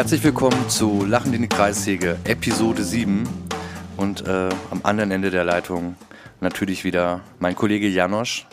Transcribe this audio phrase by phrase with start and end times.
[0.00, 3.49] Herzlich willkommen zu Lachen in die Kreissäge, Episode 7.
[4.00, 5.94] Und äh, am anderen Ende der Leitung
[6.40, 8.46] natürlich wieder mein Kollege Janosch.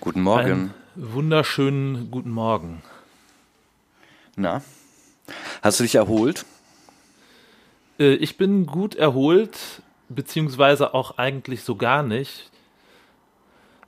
[0.00, 0.72] Guten Morgen.
[0.96, 2.82] Einen wunderschönen guten Morgen.
[4.34, 4.62] Na,
[5.62, 6.46] hast du dich erholt?
[8.00, 12.50] Äh, ich bin gut erholt, beziehungsweise auch eigentlich so gar nicht,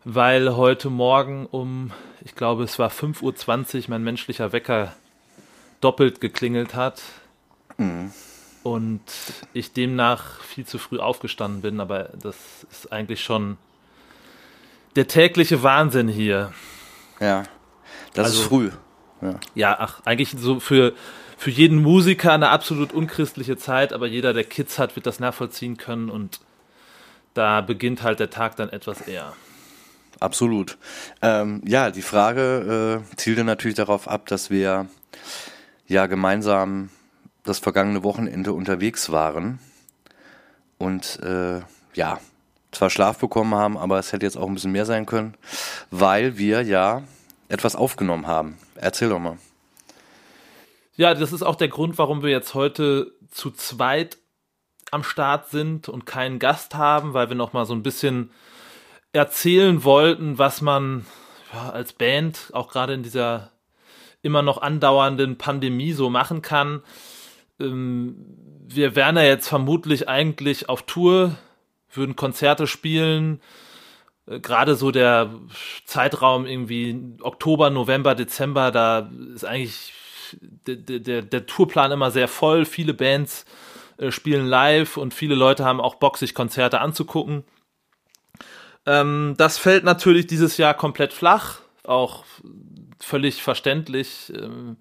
[0.05, 1.93] weil heute Morgen um,
[2.27, 4.95] ich glaube, es war 5.20 Uhr mein menschlicher Wecker
[5.81, 7.01] doppelt geklingelt hat.
[7.79, 8.13] Mhm.
[8.67, 9.01] Und
[9.53, 12.35] ich demnach viel zu früh aufgestanden bin, aber das
[12.69, 13.59] ist eigentlich schon
[14.97, 16.53] der tägliche Wahnsinn hier.
[17.21, 17.45] Ja,
[18.13, 18.71] das also, ist früh.
[19.23, 19.41] Ja.
[19.55, 20.95] ja, ach, eigentlich so für,
[21.39, 25.77] für jeden Musiker eine absolut unchristliche Zeit, aber jeder, der Kids hat, wird das nachvollziehen
[25.77, 26.41] können und
[27.35, 29.33] da beginnt halt der Tag dann etwas eher.
[30.19, 30.77] Absolut.
[31.23, 34.89] Ähm, ja, die Frage äh, zielte natürlich darauf ab, dass wir
[35.87, 36.91] ja gemeinsam
[37.47, 39.59] das vergangene Wochenende unterwegs waren
[40.79, 41.61] und äh,
[41.95, 42.21] ja,
[42.73, 45.35] zwar Schlaf bekommen haben, aber es hätte jetzt auch ein bisschen mehr sein können,
[45.91, 47.03] weil wir ja
[47.49, 48.59] etwas aufgenommen haben.
[48.75, 49.39] Erzähl doch mal.
[50.97, 54.19] Ja, das ist auch der Grund, warum wir jetzt heute zu zweit
[54.91, 58.31] am Start sind und keinen Gast haben, weil wir noch mal so ein bisschen
[59.13, 61.07] erzählen wollten, was man
[61.53, 63.53] ja, als Band auch gerade in dieser
[64.23, 66.83] immer noch andauernden Pandemie so machen kann.
[67.61, 68.17] Ähm,
[68.69, 71.37] wir wären ja jetzt vermutlich eigentlich auf Tour,
[71.93, 73.41] würden Konzerte spielen.
[74.27, 75.31] Äh, Gerade so der
[75.85, 79.95] Zeitraum irgendwie Oktober, November, Dezember, da ist eigentlich
[80.67, 82.65] der, der, der Tourplan immer sehr voll.
[82.65, 83.45] Viele Bands
[83.99, 87.45] äh, spielen live und viele Leute haben auch Bock, sich Konzerte anzugucken.
[88.85, 91.61] Ähm, das fällt natürlich dieses Jahr komplett flach.
[91.85, 92.25] Auch
[93.01, 94.77] völlig verständlich, ähm,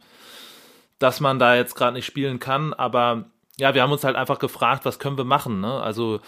[1.00, 2.74] dass man da jetzt gerade nicht spielen kann.
[2.74, 3.26] Aber
[3.58, 5.62] ja, wir haben uns halt einfach gefragt, was können wir machen.
[5.62, 5.82] Ne?
[5.82, 6.20] Also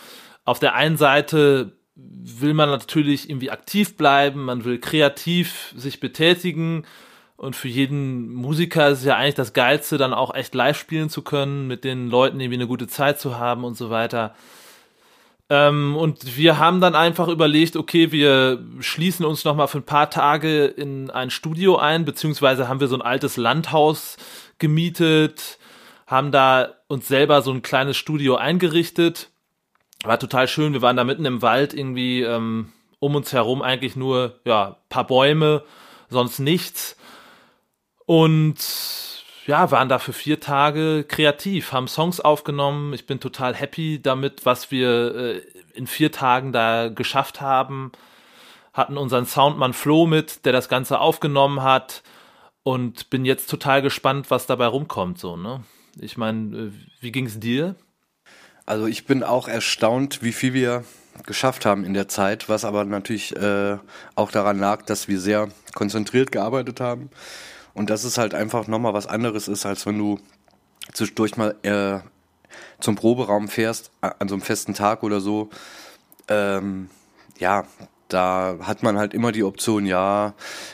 [0.45, 6.85] auf der einen Seite will man natürlich irgendwie aktiv bleiben, man will kreativ sich betätigen.
[7.35, 11.09] Und für jeden Musiker ist es ja eigentlich das Geilste, dann auch echt live spielen
[11.09, 14.33] zu können, mit den Leuten irgendwie eine gute Zeit zu haben und so weiter.
[15.49, 19.85] Ähm, und wir haben dann einfach überlegt, okay, wir schließen uns noch mal für ein
[19.85, 24.17] paar Tage in ein Studio ein, beziehungsweise haben wir so ein altes Landhaus
[24.59, 25.57] gemietet,
[26.05, 29.29] haben da uns selber so ein kleines Studio eingerichtet.
[30.03, 30.73] War total schön.
[30.73, 35.05] Wir waren da mitten im Wald irgendwie ähm, um uns herum eigentlich nur ja paar
[35.05, 35.63] Bäume,
[36.09, 36.97] sonst nichts.
[38.05, 38.57] Und
[39.45, 42.93] ja, waren da für vier Tage kreativ, haben Songs aufgenommen.
[42.93, 45.41] Ich bin total happy damit, was wir äh,
[45.73, 47.91] in vier Tagen da geschafft haben.
[48.73, 52.03] Hatten unseren Soundmann Flo mit, der das Ganze aufgenommen hat.
[52.67, 55.19] Und bin jetzt total gespannt, was dabei rumkommt.
[55.19, 55.63] So, ne?
[56.01, 57.77] Ich meine, äh, wie ging es dir?
[58.65, 60.83] Also ich bin auch erstaunt, wie viel wir
[61.25, 63.77] geschafft haben in der Zeit, was aber natürlich äh,
[64.15, 67.09] auch daran lag, dass wir sehr konzentriert gearbeitet haben
[67.73, 70.19] und dass es halt einfach nochmal was anderes ist, als wenn du
[70.91, 71.99] zwischendurch mal äh,
[72.81, 75.51] zum Proberaum fährst, an so einem festen Tag oder so.
[76.27, 76.89] Ähm,
[77.39, 77.63] ja,
[78.09, 80.33] da hat man halt immer die Option, ja,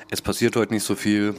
[0.09, 1.35] es passiert heute nicht so viel,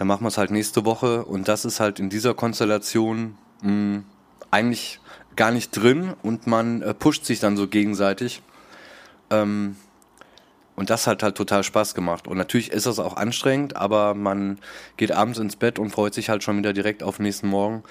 [0.00, 1.26] dann machen wir es halt nächste Woche.
[1.26, 4.04] Und das ist halt in dieser Konstellation mh, hm,
[4.50, 4.98] eigentlich
[5.36, 8.40] gar nicht drin und man äh, pusht sich dann so gegenseitig.
[9.28, 9.76] Ähm,
[10.74, 12.28] und das hat halt total Spaß gemacht.
[12.28, 14.58] Und natürlich ist das auch anstrengend, aber man
[14.96, 17.82] geht abends ins Bett und freut sich halt schon wieder direkt auf den nächsten Morgen.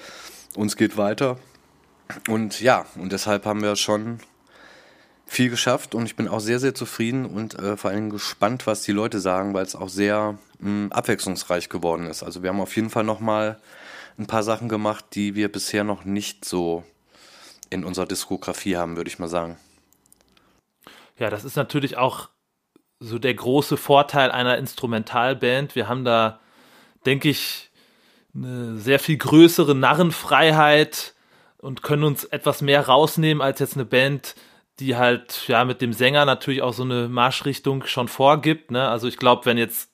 [0.56, 1.38] Uns geht weiter.
[2.28, 4.18] Und ja, und deshalb haben wir schon
[5.26, 8.82] viel geschafft und ich bin auch sehr, sehr zufrieden und äh, vor allem gespannt, was
[8.82, 10.36] die Leute sagen, weil es auch sehr
[10.90, 12.22] abwechslungsreich geworden ist.
[12.22, 13.60] Also wir haben auf jeden Fall nochmal
[14.18, 16.84] ein paar Sachen gemacht, die wir bisher noch nicht so
[17.70, 19.56] in unserer Diskografie haben, würde ich mal sagen.
[21.18, 22.28] Ja, das ist natürlich auch
[22.98, 25.74] so der große Vorteil einer Instrumentalband.
[25.74, 26.40] Wir haben da,
[27.06, 27.70] denke ich,
[28.34, 31.14] eine sehr viel größere Narrenfreiheit
[31.58, 34.34] und können uns etwas mehr rausnehmen als jetzt eine Band,
[34.78, 38.70] die halt ja mit dem Sänger natürlich auch so eine Marschrichtung schon vorgibt.
[38.70, 38.88] Ne?
[38.88, 39.90] Also ich glaube, wenn jetzt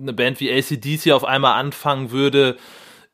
[0.00, 2.56] eine Band wie ACDC auf einmal anfangen würde,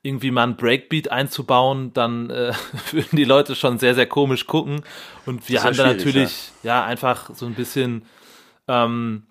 [0.03, 2.53] irgendwie mal einen Breakbeat einzubauen, dann äh,
[2.93, 4.83] würden die Leute schon sehr, sehr komisch gucken.
[5.25, 6.81] Und wir haben da natürlich ja.
[6.81, 6.85] ja.
[6.85, 8.05] einfach so ein bisschen
[8.69, 9.25] ähm,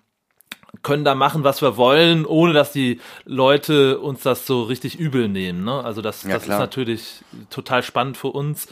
[0.82, 5.28] können da machen, was wir wollen, ohne dass die Leute uns das so richtig übel
[5.28, 5.64] nehmen.
[5.64, 5.82] Ne?
[5.84, 8.68] Also das, ja, das ist natürlich total spannend für uns.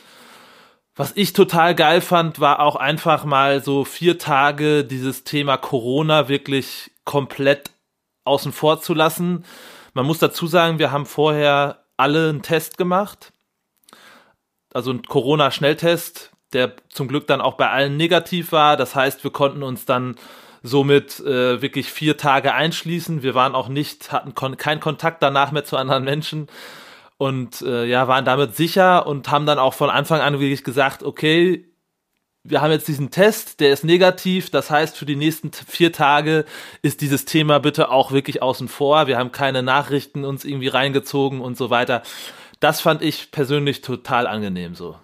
[0.96, 6.28] Was ich total geil fand, war auch einfach mal so vier Tage dieses Thema Corona
[6.28, 7.70] wirklich komplett
[8.24, 9.44] außen vor zu lassen.
[9.92, 13.32] Man muss dazu sagen, wir haben vorher alle einen Test gemacht.
[14.72, 18.76] Also ein Corona-Schnelltest, der zum Glück dann auch bei allen negativ war.
[18.76, 20.16] Das heißt, wir konnten uns dann
[20.62, 23.22] somit äh, wirklich vier Tage einschließen.
[23.22, 26.48] Wir waren auch nicht, hatten kon keinen Kontakt danach mehr zu anderen Menschen
[27.18, 31.02] und äh, ja, waren damit sicher und haben dann auch von Anfang an wirklich gesagt,
[31.02, 31.68] okay,
[32.44, 34.50] wir haben jetzt diesen Test, der ist negativ.
[34.50, 36.44] Das heißt, für die nächsten vier Tage
[36.82, 39.06] ist dieses Thema bitte auch wirklich außen vor.
[39.06, 42.02] Wir haben keine Nachrichten uns irgendwie reingezogen und so weiter.
[42.60, 44.96] Das fand ich persönlich total angenehm so.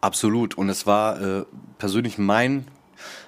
[0.00, 0.58] Absolut.
[0.58, 1.44] Und es war äh,
[1.78, 2.66] persönlich mein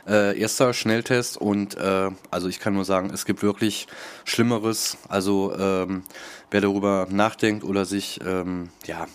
[0.09, 3.87] äh, erster Schnelltest und äh, also ich kann nur sagen, es gibt wirklich
[4.25, 4.99] Schlimmeres.
[5.09, 6.03] Also ähm,
[6.51, 9.07] wer darüber nachdenkt oder sich, ähm, ja,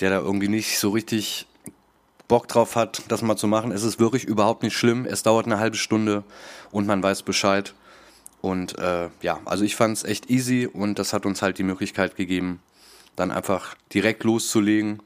[0.00, 1.46] der da irgendwie nicht so richtig
[2.28, 3.72] Bock drauf hat, das mal zu machen.
[3.72, 5.06] Es ist wirklich überhaupt nicht schlimm.
[5.06, 6.24] Es dauert eine halbe Stunde
[6.70, 7.74] und man weiß Bescheid.
[8.40, 11.62] Und äh, ja, also ich fand es echt easy und das hat uns halt die
[11.62, 12.60] Möglichkeit gegeben,
[13.16, 15.02] dann einfach direkt loszulegen.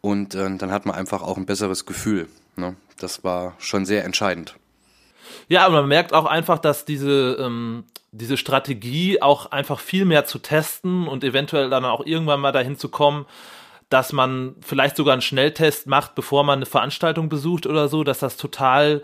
[0.00, 2.28] Und äh, dann hat man einfach auch ein besseres Gefühl.
[2.56, 2.76] Ne?
[2.98, 4.56] Das war schon sehr entscheidend.
[5.48, 10.24] Ja, und man merkt auch einfach, dass diese, ähm, diese Strategie auch einfach viel mehr
[10.24, 13.26] zu testen und eventuell dann auch irgendwann mal dahin zu kommen,
[13.92, 18.18] dass man vielleicht sogar einen Schnelltest macht, bevor man eine Veranstaltung besucht oder so, dass
[18.18, 19.02] das total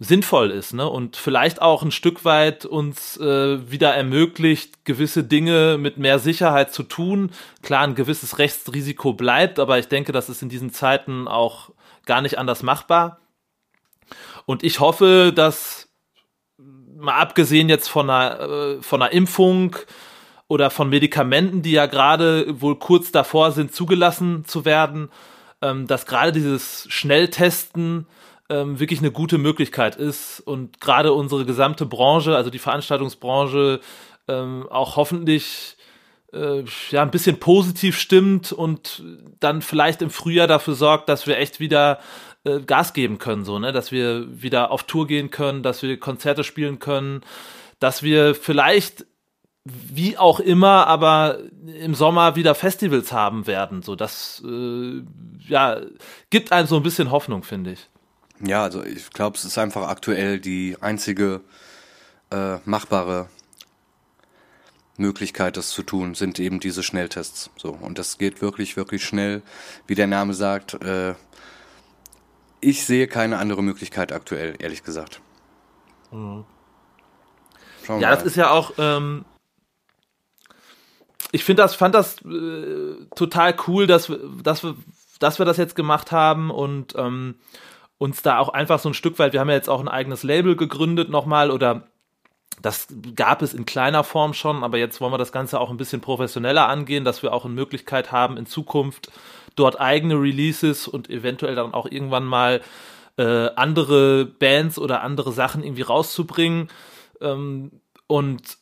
[0.00, 0.88] sinnvoll ist, ne?
[0.88, 6.72] Und vielleicht auch ein Stück weit uns äh, wieder ermöglicht, gewisse Dinge mit mehr Sicherheit
[6.72, 7.30] zu tun.
[7.62, 11.70] Klar, ein gewisses Rechtsrisiko bleibt, aber ich denke, das ist in diesen Zeiten auch
[12.06, 13.18] gar nicht anders machbar.
[14.46, 15.88] Und ich hoffe, dass
[16.96, 19.76] mal abgesehen jetzt von einer, äh, von einer Impfung,
[20.48, 25.10] oder von Medikamenten, die ja gerade wohl kurz davor sind, zugelassen zu werden,
[25.62, 28.06] ähm, dass gerade dieses Schnelltesten
[28.48, 33.80] ähm, wirklich eine gute Möglichkeit ist und gerade unsere gesamte Branche, also die Veranstaltungsbranche,
[34.26, 35.76] ähm, auch hoffentlich
[36.32, 39.02] äh, ja ein bisschen positiv stimmt und
[39.40, 41.98] dann vielleicht im Frühjahr dafür sorgt, dass wir echt wieder
[42.44, 45.98] äh, Gas geben können, so ne, dass wir wieder auf Tour gehen können, dass wir
[46.00, 47.20] Konzerte spielen können,
[47.80, 49.06] dass wir vielleicht
[49.90, 51.38] wie auch immer, aber
[51.80, 53.82] im Sommer wieder Festivals haben werden.
[53.82, 55.02] So, das äh,
[55.46, 55.80] ja,
[56.30, 57.88] gibt einem so ein bisschen Hoffnung, finde ich.
[58.40, 61.40] Ja, also ich glaube, es ist einfach aktuell die einzige
[62.30, 63.28] äh, machbare
[64.96, 67.50] Möglichkeit, das zu tun, sind eben diese Schnelltests.
[67.56, 69.42] So und das geht wirklich, wirklich schnell,
[69.86, 70.74] wie der Name sagt.
[70.82, 71.14] Äh,
[72.60, 75.20] ich sehe keine andere Möglichkeit aktuell, ehrlich gesagt.
[76.10, 76.44] Mhm.
[78.00, 79.24] Ja, das ist ja auch ähm,
[81.32, 84.10] ich finde das, fand das äh, total cool, dass,
[84.42, 84.76] dass, wir,
[85.18, 87.36] dass wir das jetzt gemacht haben und ähm,
[87.98, 90.22] uns da auch einfach so ein Stück weit, wir haben ja jetzt auch ein eigenes
[90.22, 91.88] Label gegründet nochmal oder
[92.62, 95.76] das gab es in kleiner Form schon, aber jetzt wollen wir das Ganze auch ein
[95.76, 99.12] bisschen professioneller angehen, dass wir auch eine Möglichkeit haben, in Zukunft
[99.54, 102.60] dort eigene Releases und eventuell dann auch irgendwann mal
[103.16, 106.68] äh, andere Bands oder andere Sachen irgendwie rauszubringen.
[107.20, 108.58] Ähm, und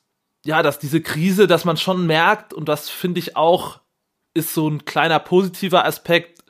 [0.47, 3.81] ja, dass diese Krise, dass man schon merkt, und das finde ich auch,
[4.35, 6.45] ist so ein kleiner positiver Aspekt,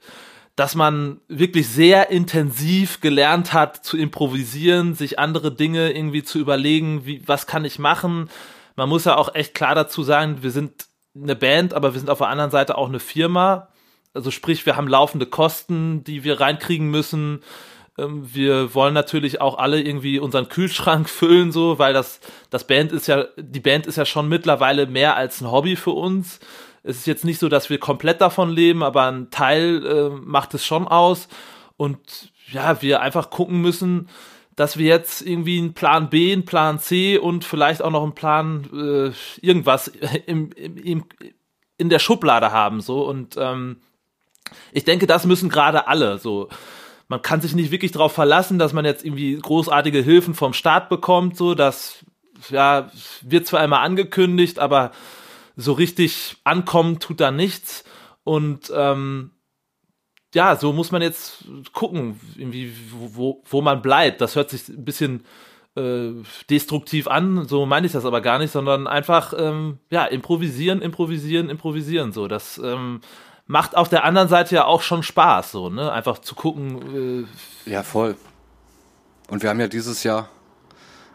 [0.57, 7.05] dass man wirklich sehr intensiv gelernt hat zu improvisieren, sich andere Dinge irgendwie zu überlegen,
[7.05, 8.31] wie, was kann ich machen.
[8.75, 12.11] Man muss ja auch echt klar dazu sagen, wir sind eine Band, aber wir sind
[12.11, 13.69] auf der anderen Seite auch eine Firma.
[14.15, 17.43] Also sprich, wir haben laufende Kosten, die wir reinkriegen müssen.
[17.99, 22.93] Ähm, wir wollen natürlich auch alle irgendwie unseren Kühlschrank füllen, so, weil das, das Band
[22.93, 26.41] ist ja, die Band ist ja schon mittlerweile mehr als ein Hobby für uns.
[26.83, 30.55] Es ist jetzt nicht so, dass wir komplett davon leben, aber ein Teil äh, macht
[30.55, 31.29] es schon aus.
[31.77, 34.09] Und ja, wir einfach gucken müssen,
[34.55, 38.15] dass wir jetzt irgendwie einen Plan B, einen Plan C und vielleicht auch noch einen
[38.15, 39.89] Plan äh, irgendwas
[40.27, 41.05] im, im, im,
[41.77, 43.07] in der Schublade haben, so.
[43.07, 43.79] Und ähm,
[44.73, 46.49] ich denke, das müssen gerade alle so
[47.09, 50.89] man kann sich nicht wirklich darauf verlassen, dass man jetzt irgendwie großartige Hilfen vom Staat
[50.89, 52.05] bekommt, so das
[52.51, 52.91] ja
[53.23, 54.91] wird zwar einmal angekündigt, aber
[55.57, 57.85] so richtig ankommen tut da nichts
[58.25, 59.31] und ähm,
[60.35, 64.21] ja, so muss man jetzt gucken, irgendwie, wo, wo man bleibt.
[64.21, 65.25] Das hört sich ein bisschen
[65.77, 66.11] äh,
[66.51, 71.49] destruktiv an, so meine ich das aber gar nicht, sondern einfach ähm, ja improvisieren, improvisieren,
[71.49, 72.13] improvisieren.
[72.13, 73.01] So, das ähm,
[73.47, 77.27] macht auf der anderen Seite ja auch schon Spaß, so ne, einfach zu gucken.
[77.67, 78.17] Äh, ja, voll.
[79.29, 80.29] Und wir haben ja dieses Jahr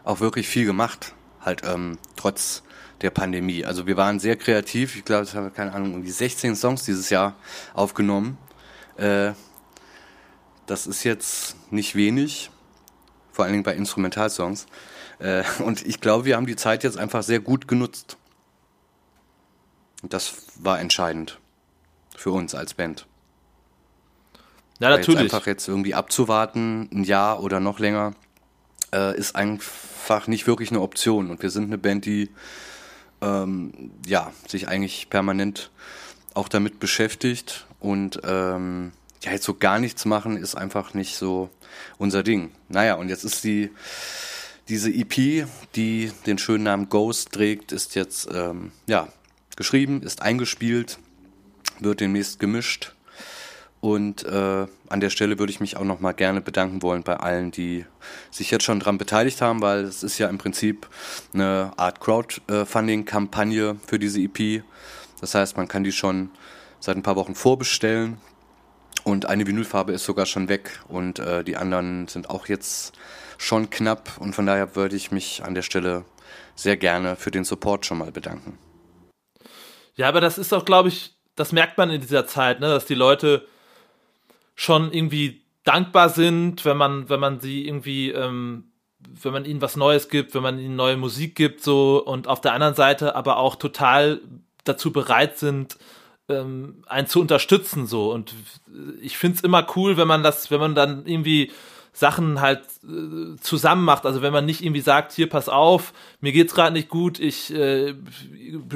[0.04, 2.62] auch wirklich viel gemacht, halt ähm, trotz
[3.02, 3.64] der Pandemie.
[3.64, 4.96] Also wir waren sehr kreativ.
[4.96, 7.34] Ich glaube, es haben keine Ahnung irgendwie 16 Songs dieses Jahr
[7.74, 8.38] aufgenommen.
[8.96, 9.32] Äh,
[10.66, 12.50] das ist jetzt nicht wenig
[13.32, 14.66] vor allen Dingen bei Instrumentalsongs.
[15.18, 18.16] Äh, und ich glaube, wir haben die Zeit jetzt einfach sehr gut genutzt.
[20.02, 21.38] Und das war entscheidend
[22.22, 23.06] für uns als Band.
[24.78, 25.22] Ja, natürlich.
[25.22, 28.14] Jetzt einfach jetzt irgendwie abzuwarten, ein Jahr oder noch länger,
[28.94, 31.30] äh, ist einfach nicht wirklich eine Option.
[31.30, 32.30] Und wir sind eine Band, die
[33.20, 35.70] ähm, ja, sich eigentlich permanent
[36.34, 41.50] auch damit beschäftigt und ähm, ja, jetzt so gar nichts machen ist einfach nicht so
[41.98, 42.52] unser Ding.
[42.68, 43.70] Naja, und jetzt ist die,
[44.68, 49.08] diese EP, die den schönen Namen Ghost trägt, ist jetzt, ähm, ja,
[49.56, 50.98] geschrieben, ist eingespielt,
[51.80, 52.94] wird demnächst gemischt.
[53.80, 57.50] Und äh, an der Stelle würde ich mich auch nochmal gerne bedanken wollen bei allen,
[57.50, 57.84] die
[58.30, 60.86] sich jetzt schon daran beteiligt haben, weil es ist ja im Prinzip
[61.34, 64.62] eine Art Crowdfunding-Kampagne für diese EP.
[65.20, 66.30] Das heißt, man kann die schon
[66.78, 68.18] seit ein paar Wochen vorbestellen.
[69.02, 72.92] Und eine Vinylfarbe ist sogar schon weg und äh, die anderen sind auch jetzt
[73.36, 74.18] schon knapp.
[74.20, 76.04] Und von daher würde ich mich an der Stelle
[76.54, 78.58] sehr gerne für den Support schon mal bedanken.
[79.96, 82.86] Ja, aber das ist auch, glaube ich, das merkt man in dieser Zeit, ne, dass
[82.86, 83.46] die Leute
[84.54, 88.64] schon irgendwie dankbar sind, wenn man, wenn man sie irgendwie, ähm,
[89.22, 92.40] wenn man ihnen was Neues gibt, wenn man ihnen neue Musik gibt, so und auf
[92.40, 94.20] der anderen Seite aber auch total
[94.64, 95.78] dazu bereit sind,
[96.28, 98.34] ähm, einen zu unterstützen so und
[99.00, 101.50] ich finde es immer cool, wenn man das, wenn man dann irgendwie
[101.92, 104.06] Sachen halt äh, zusammen macht.
[104.06, 107.52] Also wenn man nicht irgendwie sagt, hier pass auf, mir geht's gerade nicht gut, ich
[107.52, 107.94] äh,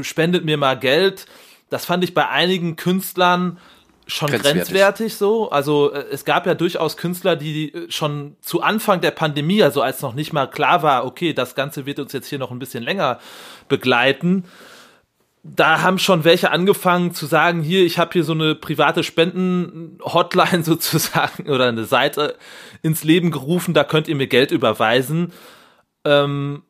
[0.02, 1.26] spendet mir mal Geld.
[1.68, 3.58] Das fand ich bei einigen Künstlern
[4.06, 4.62] schon grenzwertig.
[4.62, 5.50] grenzwertig so.
[5.50, 9.82] Also äh, es gab ja durchaus Künstler, die äh, schon zu Anfang der Pandemie, also
[9.82, 12.58] als noch nicht mal klar war, okay, das Ganze wird uns jetzt hier noch ein
[12.58, 13.18] bisschen länger
[13.68, 14.44] begleiten,
[15.54, 20.62] da haben schon welche angefangen zu sagen, hier, ich habe hier so eine private Spenden-Hotline
[20.64, 22.36] sozusagen oder eine Seite
[22.82, 25.32] ins Leben gerufen, da könnt ihr mir Geld überweisen.
[26.04, 26.62] Ähm,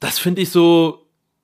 [0.00, 1.01] das finde ich so,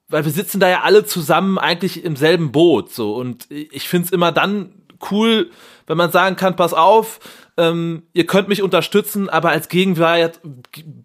[0.09, 4.07] weil wir sitzen da ja alle zusammen eigentlich im selben Boot so und ich finde
[4.07, 4.73] es immer dann
[5.11, 5.51] cool,
[5.87, 7.21] wenn man sagen kann, pass auf,
[7.57, 10.41] ähm, ihr könnt mich unterstützen, aber als Gegenwert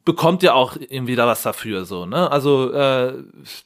[0.05, 2.31] bekommt ihr auch irgendwie da was dafür, so, ne?
[2.31, 3.13] Also äh,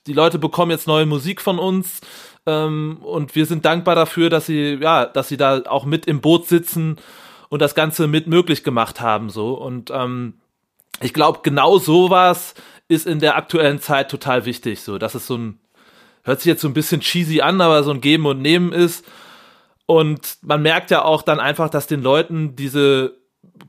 [0.06, 2.02] die Leute bekommen jetzt neue Musik von uns
[2.46, 6.22] ähm, und wir sind dankbar dafür, dass sie, ja, dass sie da auch mit im
[6.22, 6.98] Boot sitzen
[7.50, 9.54] und das Ganze mit möglich gemacht haben, so.
[9.54, 10.36] Und ähm,
[11.02, 12.56] ich glaube, genau sowas
[12.88, 15.60] ist in der aktuellen Zeit total wichtig, so, dass es so ein,
[16.24, 19.06] hört sich jetzt so ein bisschen cheesy an, aber so ein Geben und Nehmen ist
[19.88, 23.18] und man merkt ja auch dann einfach, dass den Leuten diese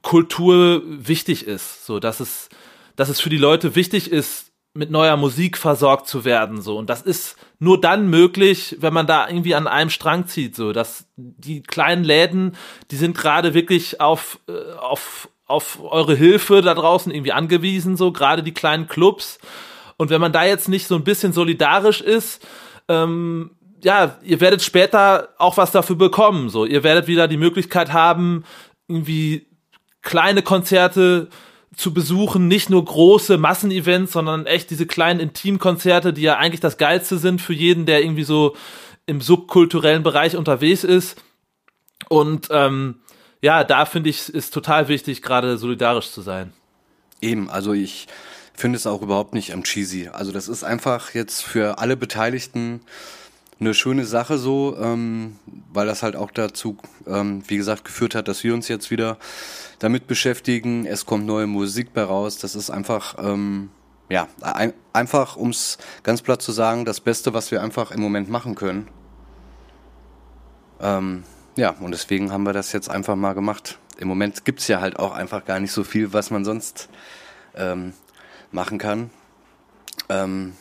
[0.03, 2.49] Kultur wichtig ist, so dass es,
[2.97, 6.77] dass es für die Leute wichtig ist, mit neuer Musik versorgt zu werden, so.
[6.77, 10.73] Und das ist nur dann möglich, wenn man da irgendwie an einem Strang zieht, so.
[10.73, 12.55] Dass die kleinen Läden,
[12.91, 18.13] die sind gerade wirklich auf, äh, auf, auf eure Hilfe da draußen irgendwie angewiesen, so.
[18.13, 19.39] Gerade die kleinen Clubs.
[19.97, 22.47] Und wenn man da jetzt nicht so ein bisschen solidarisch ist,
[22.87, 23.51] ähm,
[23.83, 26.51] ja, ihr werdet später auch was dafür bekommen.
[26.51, 28.45] So, ihr werdet wieder die Möglichkeit haben,
[28.87, 29.47] irgendwie
[30.03, 31.29] kleine Konzerte
[31.77, 36.79] zu besuchen, nicht nur große Massenevents, sondern echt diese kleinen Intimkonzerte, die ja eigentlich das
[36.79, 38.57] Geilste sind für jeden, der irgendwie so
[39.07, 41.23] im subkulturellen Bereich unterwegs ist.
[42.09, 42.97] Und ähm,
[43.41, 46.53] ja, da finde ich, ist total wichtig, gerade solidarisch zu sein.
[47.21, 48.07] Eben, also ich
[48.55, 50.09] finde es auch überhaupt nicht am cheesy.
[50.09, 52.81] Also das ist einfach jetzt für alle Beteiligten
[53.61, 55.37] eine schöne Sache so, ähm,
[55.73, 56.77] weil das halt auch dazu,
[57.07, 59.19] ähm, wie gesagt, geführt hat, dass wir uns jetzt wieder
[59.79, 60.87] damit beschäftigen.
[60.87, 62.39] Es kommt neue Musik bei raus.
[62.39, 63.71] Das ist einfach, ähm,
[64.09, 68.01] ja, ein, einfach, um es ganz platt zu sagen, das Beste, was wir einfach im
[68.01, 68.89] Moment machen können.
[70.81, 71.25] Ähm,
[71.59, 73.79] ja, und deswegen haben wir das jetzt einfach mal gemacht.
[73.99, 76.89] Im Moment gibt's ja halt auch einfach gar nicht so viel, was man sonst
[77.57, 77.95] ähm,
[78.53, 79.11] machen kann.
[80.09, 80.53] Ähm,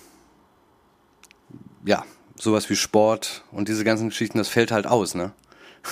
[1.86, 2.04] ja,
[2.36, 5.34] sowas wie Sport und diese ganzen Geschichten, das fällt halt aus, ne?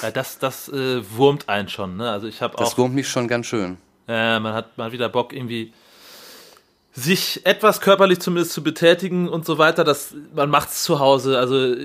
[0.01, 2.09] Ja, das das äh, wurmt einen schon, ne?
[2.09, 2.63] Also ich habe auch.
[2.63, 3.77] Das wurmt mich schon ganz schön.
[4.07, 5.71] Äh, man hat mal wieder Bock irgendwie
[6.93, 9.83] sich etwas körperlich zumindest zu betätigen und so weiter.
[9.83, 11.37] Das man macht's zu Hause.
[11.37, 11.75] Also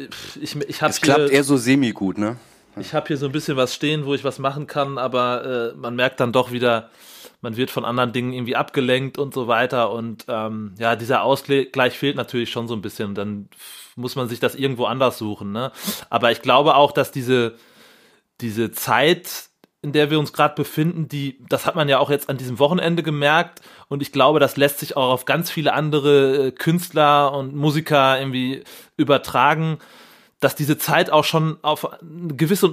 [0.41, 0.91] ich ich habe.
[0.91, 2.39] Es klappt eher so semi gut, ne?
[2.77, 5.77] Ich habe hier so ein bisschen was stehen, wo ich was machen kann, aber äh,
[5.77, 6.91] man merkt dann doch wieder,
[7.41, 9.91] man wird von anderen Dingen irgendwie abgelenkt und so weiter.
[9.91, 13.15] Und ähm, ja, dieser Ausgleich fehlt natürlich schon so ein bisschen.
[13.15, 13.49] Dann
[13.97, 15.53] muss man sich das irgendwo anders suchen.
[15.53, 15.73] Ne?
[16.11, 17.57] Aber ich glaube auch, dass diese,
[18.41, 19.49] diese Zeit,
[19.83, 22.59] in der wir uns gerade befinden, die, das hat man ja auch jetzt an diesem
[22.59, 23.63] Wochenende gemerkt.
[23.89, 28.19] Und ich glaube, das lässt sich auch auf ganz viele andere äh, Künstler und Musiker
[28.19, 28.63] irgendwie
[28.97, 29.79] übertragen
[30.41, 32.73] dass diese Zeit auch schon auf eine gewisse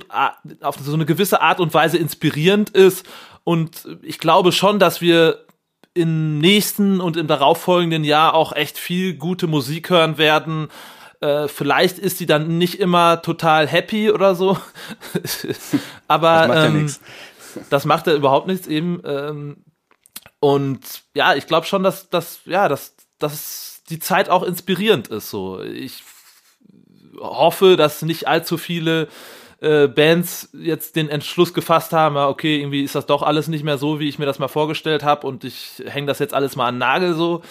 [0.62, 3.05] auf so eine gewisse Art und Weise inspirierend ist
[3.43, 5.45] und ich glaube schon, dass wir
[5.93, 10.67] im nächsten und im darauffolgenden Jahr auch echt viel gute Musik hören werden.
[11.21, 14.57] Äh, vielleicht ist die dann nicht immer total happy oder so,
[16.07, 16.93] aber das macht, ähm, ja
[17.69, 19.01] das macht ja überhaupt nichts eben.
[19.05, 19.57] Ähm,
[20.39, 20.79] und
[21.15, 25.29] ja, ich glaube schon, dass, dass ja, dass, dass die Zeit auch inspirierend ist.
[25.29, 26.03] So, ich
[27.19, 29.07] hoffe, dass nicht allzu viele
[29.59, 33.77] äh, Bands jetzt den Entschluss gefasst haben, okay, irgendwie ist das doch alles nicht mehr
[33.77, 36.67] so, wie ich mir das mal vorgestellt habe und ich hänge das jetzt alles mal
[36.67, 37.41] an Nagel so,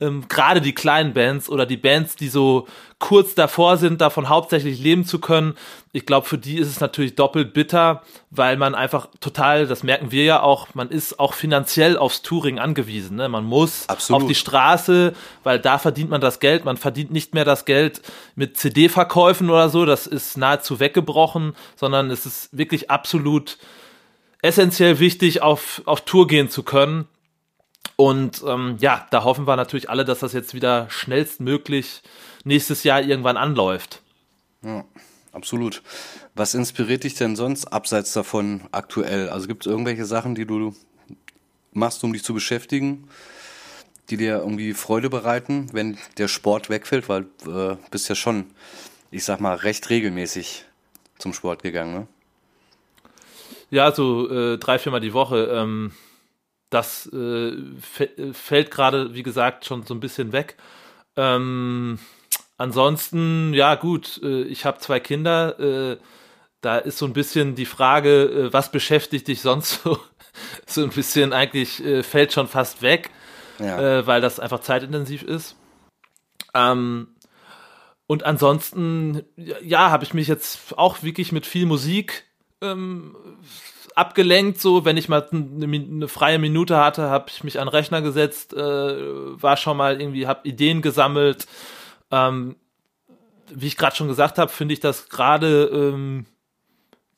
[0.00, 2.66] ähm, gerade die kleinen Bands oder die Bands, die so
[2.98, 5.54] kurz davor sind, davon hauptsächlich leben zu können,
[5.92, 10.12] ich glaube, für die ist es natürlich doppelt bitter, weil man einfach total, das merken
[10.12, 13.16] wir ja auch, man ist auch finanziell aufs Touring angewiesen.
[13.16, 13.28] Ne?
[13.28, 14.22] Man muss Absolut.
[14.22, 16.64] auf die Straße, weil da verdient man das Geld.
[16.64, 18.02] Man verdient nicht mehr das Geld
[18.36, 23.58] mit CD-Verkäufen oder so, das ist nahezu weggebrochen, sondern es ist wirklich absolut
[24.42, 27.06] essentiell wichtig, auf, auf Tour gehen zu können.
[28.00, 32.02] Und ähm, ja, da hoffen wir natürlich alle, dass das jetzt wieder schnellstmöglich
[32.44, 34.00] nächstes Jahr irgendwann anläuft.
[34.62, 34.84] Ja,
[35.32, 35.82] absolut.
[36.34, 39.28] Was inspiriert dich denn sonst abseits davon aktuell?
[39.28, 40.74] Also gibt es irgendwelche Sachen, die du
[41.72, 43.06] machst, um dich zu beschäftigen,
[44.08, 47.10] die dir irgendwie Freude bereiten, wenn der Sport wegfällt?
[47.10, 48.46] Weil äh, bist ja schon,
[49.10, 50.64] ich sag mal, recht regelmäßig
[51.18, 52.06] zum Sport gegangen, ne?
[53.68, 55.50] Ja, so äh, drei, viermal die Woche.
[55.52, 55.92] Ähm
[56.70, 57.52] das äh,
[58.32, 60.56] fällt gerade, wie gesagt, schon so ein bisschen weg.
[61.16, 61.98] Ähm,
[62.56, 65.58] ansonsten, ja gut, äh, ich habe zwei Kinder.
[65.58, 65.96] Äh,
[66.60, 69.98] da ist so ein bisschen die Frage, äh, was beschäftigt dich sonst so?
[70.66, 73.10] so ein bisschen eigentlich äh, fällt schon fast weg,
[73.58, 73.98] ja.
[73.98, 75.56] Äh, weil das einfach zeitintensiv ist.
[76.54, 77.08] Ähm,
[78.06, 82.24] und ansonsten, ja, habe ich mich jetzt auch wirklich mit viel Musik
[82.60, 83.16] ähm,
[83.96, 88.02] abgelenkt, so wenn ich mal eine, eine freie Minute hatte, habe ich mich an Rechner
[88.02, 88.56] gesetzt, äh,
[89.42, 91.46] war schon mal irgendwie, habe Ideen gesammelt.
[92.10, 92.56] Ähm,
[93.52, 96.26] wie ich gerade schon gesagt habe, finde ich das gerade, ähm,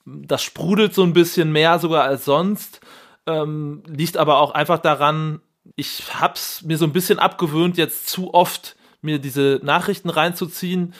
[0.05, 2.81] das sprudelt so ein bisschen mehr sogar als sonst.
[3.27, 5.41] Ähm, liegt aber auch einfach daran,
[5.77, 10.95] ich hab's mir so ein bisschen abgewöhnt, jetzt zu oft mir diese Nachrichten reinzuziehen,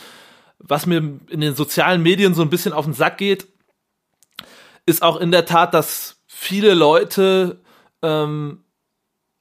[0.59, 3.49] was mir in den sozialen Medien so ein bisschen auf den Sack geht
[4.87, 7.61] ist auch in der Tat, dass viele Leute
[8.03, 8.65] ähm,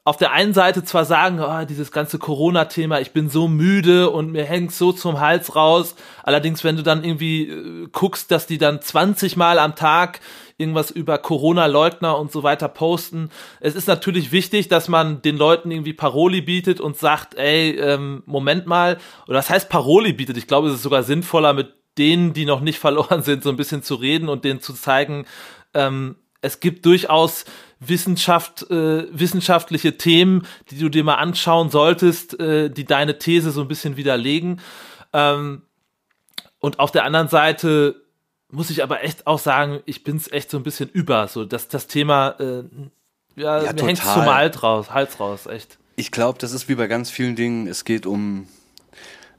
[0.03, 4.31] auf der einen Seite zwar sagen, oh, dieses ganze Corona-Thema, ich bin so müde und
[4.31, 5.95] mir hängt so zum Hals raus.
[6.23, 10.19] Allerdings, wenn du dann irgendwie äh, guckst, dass die dann 20 Mal am Tag
[10.57, 13.29] irgendwas über Corona-Leugner und so weiter posten.
[13.59, 18.23] Es ist natürlich wichtig, dass man den Leuten irgendwie Paroli bietet und sagt, ey, ähm,
[18.25, 20.37] Moment mal, oder was heißt Paroli bietet?
[20.37, 23.57] Ich glaube, es ist sogar sinnvoller, mit denen, die noch nicht verloren sind, so ein
[23.57, 25.25] bisschen zu reden und denen zu zeigen,
[25.73, 27.45] ähm, es gibt durchaus
[27.79, 33.61] Wissenschaft, äh, wissenschaftliche Themen, die du dir mal anschauen solltest, äh, die deine These so
[33.61, 34.59] ein bisschen widerlegen.
[35.13, 35.63] Ähm,
[36.59, 38.01] und auf der anderen Seite
[38.49, 41.67] muss ich aber echt auch sagen, ich bin's echt so ein bisschen über, so dass
[41.67, 42.63] das Thema äh,
[43.35, 45.77] ja, ja mir hängt zum Hals raus, Hals raus, echt.
[45.95, 48.47] Ich glaube, das ist wie bei ganz vielen Dingen, es geht um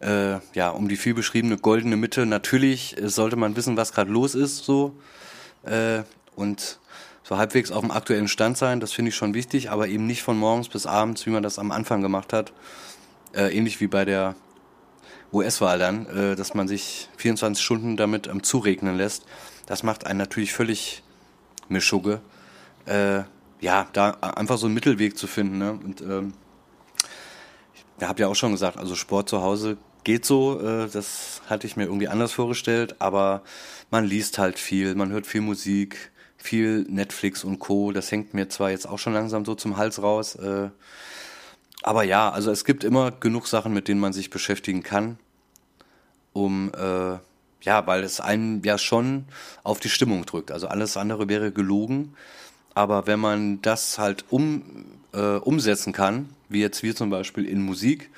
[0.03, 2.27] äh, ja, um die viel beschriebene goldene Mitte.
[2.27, 4.95] Natürlich äh, sollte man wissen, was gerade los ist, so
[5.65, 6.03] äh,
[6.35, 6.79] und
[7.23, 8.81] so halbwegs auf dem aktuellen Stand sein.
[8.81, 11.59] Das finde ich schon wichtig, aber eben nicht von morgens bis abends, wie man das
[11.59, 12.53] am Anfang gemacht hat.
[13.33, 14.35] Äh, ähnlich wie bei der
[15.33, 19.25] US-Wahl dann, äh, dass man sich 24 Stunden damit ähm, zuregnen lässt.
[19.67, 21.03] Das macht einen natürlich völlig
[21.69, 22.21] Mischugge.
[22.87, 23.23] Äh,
[23.61, 25.59] ja, da einfach so einen Mittelweg zu finden.
[25.59, 25.73] Ne?
[25.73, 26.35] Und ähm,
[27.99, 31.67] ich habe ja auch schon gesagt, also Sport zu Hause geht so, äh, das hatte
[31.67, 33.43] ich mir irgendwie anders vorgestellt, aber
[33.91, 37.93] man liest halt viel, man hört viel Musik, viel Netflix und Co.
[37.93, 40.71] Das hängt mir zwar jetzt auch schon langsam so zum Hals raus, äh,
[41.83, 45.19] aber ja, also es gibt immer genug Sachen, mit denen man sich beschäftigen kann,
[46.33, 47.19] um äh,
[47.65, 49.25] ja, weil es einen ja schon
[49.63, 50.51] auf die Stimmung drückt.
[50.51, 52.15] Also alles andere wäre gelogen.
[52.75, 58.11] Aber wenn man das halt um, umsetzen kann, wie jetzt wir zum Beispiel in Musik,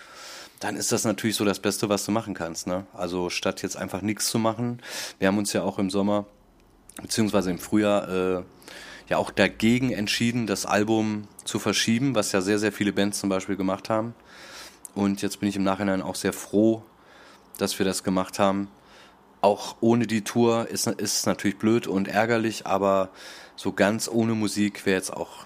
[0.65, 2.67] dann ist das natürlich so das Beste, was du machen kannst.
[2.67, 2.87] Ne?
[2.95, 4.81] Also statt jetzt einfach nichts zu machen.
[5.19, 6.25] Wir haben uns ja auch im Sommer
[7.03, 8.43] beziehungsweise im Frühjahr äh,
[9.11, 13.29] ja auch dagegen entschieden, das Album zu verschieben, was ja sehr, sehr viele Bands zum
[13.29, 14.15] Beispiel gemacht haben.
[14.95, 16.83] Und jetzt bin ich im Nachhinein auch sehr froh,
[17.59, 18.69] dass wir das gemacht haben.
[19.43, 23.11] Auch ohne die Tour ist es natürlich blöd und ärgerlich, aber
[23.55, 25.45] so ganz ohne Musik wäre jetzt auch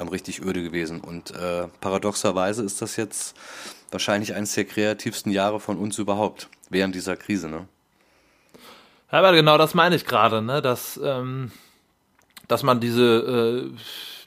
[0.00, 1.00] ähm, richtig öde gewesen.
[1.00, 3.36] Und äh, paradoxerweise ist das jetzt
[3.90, 7.66] wahrscheinlich eines der kreativsten Jahre von uns überhaupt, während dieser Krise, ne?
[9.12, 10.60] Ja, aber genau das meine ich gerade, ne?
[10.62, 11.52] Dass, ähm,
[12.48, 13.76] dass man diese, äh,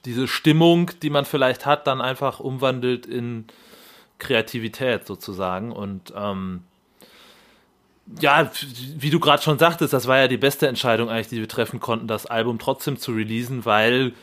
[0.06, 3.46] diese Stimmung, die man vielleicht hat, dann einfach umwandelt in
[4.18, 5.72] Kreativität sozusagen.
[5.72, 6.64] Und ähm,
[8.20, 8.50] ja,
[8.98, 11.80] wie du gerade schon sagtest, das war ja die beste Entscheidung eigentlich, die wir treffen
[11.80, 14.14] konnten, das Album trotzdem zu releasen, weil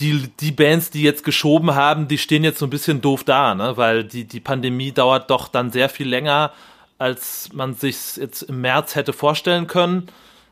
[0.00, 3.54] die, die Bands, die jetzt geschoben haben, die stehen jetzt so ein bisschen doof da,
[3.54, 3.76] ne?
[3.76, 6.52] weil die, die Pandemie dauert doch dann sehr viel länger,
[6.98, 10.08] als man sich jetzt im März hätte vorstellen können.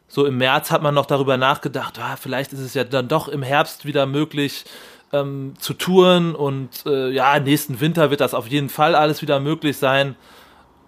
[0.06, 3.28] So im März hat man noch darüber nachgedacht, ah, vielleicht ist es ja dann doch
[3.28, 4.64] im Herbst wieder möglich
[5.12, 9.40] ähm, zu touren und äh, ja, nächsten Winter wird das auf jeden Fall alles wieder
[9.40, 10.16] möglich sein.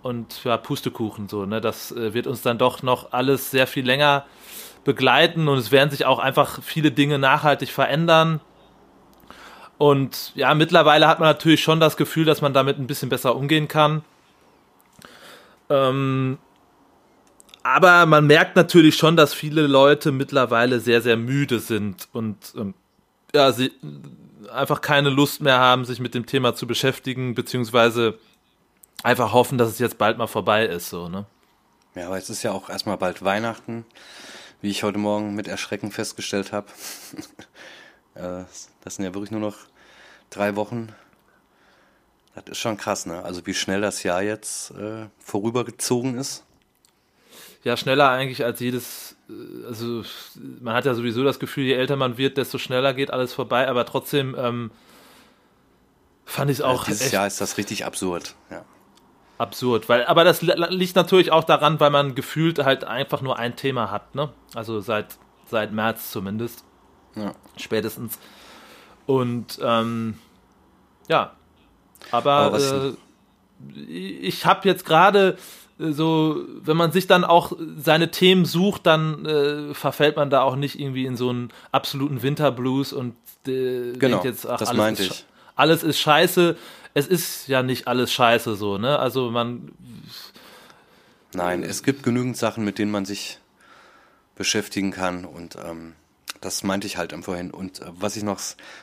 [0.02, 1.60] Und ja, Pustekuchen so, ne?
[1.60, 4.24] Das äh, wird uns dann doch noch alles sehr viel länger
[4.84, 8.40] begleiten und es werden sich auch einfach viele Dinge nachhaltig verändern.
[9.80, 13.34] Und ja, mittlerweile hat man natürlich schon das Gefühl, dass man damit ein bisschen besser
[13.34, 14.04] umgehen kann.
[15.70, 16.36] Ähm,
[17.62, 22.74] aber man merkt natürlich schon, dass viele Leute mittlerweile sehr, sehr müde sind und ähm,
[23.34, 23.72] ja, sie
[24.52, 28.18] einfach keine Lust mehr haben, sich mit dem Thema zu beschäftigen, beziehungsweise
[29.02, 31.24] einfach hoffen, dass es jetzt bald mal vorbei ist, so, ne?
[31.94, 33.86] Ja, aber jetzt ist ja auch erstmal bald Weihnachten,
[34.60, 36.66] wie ich heute Morgen mit Erschrecken festgestellt habe.
[38.16, 38.42] Äh,
[38.82, 39.56] das sind ja wirklich nur noch
[40.30, 40.92] drei Wochen.
[42.34, 43.22] Das ist schon krass, ne?
[43.22, 46.44] Also wie schnell das Jahr jetzt äh, vorübergezogen ist.
[47.62, 50.02] Ja, schneller eigentlich als jedes, äh, also
[50.60, 53.68] man hat ja sowieso das Gefühl, je älter man wird, desto schneller geht alles vorbei,
[53.68, 54.70] aber trotzdem ähm,
[56.24, 56.80] fand ich es auch.
[56.80, 58.64] Also dieses Jahr ist das richtig absurd, ja.
[59.36, 63.56] Absurd, weil, aber das liegt natürlich auch daran, weil man gefühlt halt einfach nur ein
[63.56, 64.30] Thema hat, ne?
[64.54, 66.62] Also seit, seit März zumindest.
[67.16, 67.34] Ja.
[67.56, 68.18] Spätestens.
[69.06, 70.14] Und ähm,
[71.08, 71.32] ja,
[72.10, 72.92] aber, aber äh,
[73.88, 75.36] ich habe jetzt gerade
[75.78, 80.42] äh, so, wenn man sich dann auch seine Themen sucht, dann äh, verfällt man da
[80.42, 83.14] auch nicht irgendwie in so einen absoluten Winterblues und
[83.46, 86.56] äh, genau, denkt jetzt, ach, das alles, ist, alles ist scheiße.
[86.92, 88.98] Es ist ja nicht alles scheiße so, ne?
[88.98, 89.72] Also man.
[91.32, 93.38] Nein, es gibt genügend Sachen, mit denen man sich
[94.34, 95.94] beschäftigen kann und ähm,
[96.40, 97.50] das meinte ich halt vorhin.
[97.50, 98.40] Und äh, was ich noch,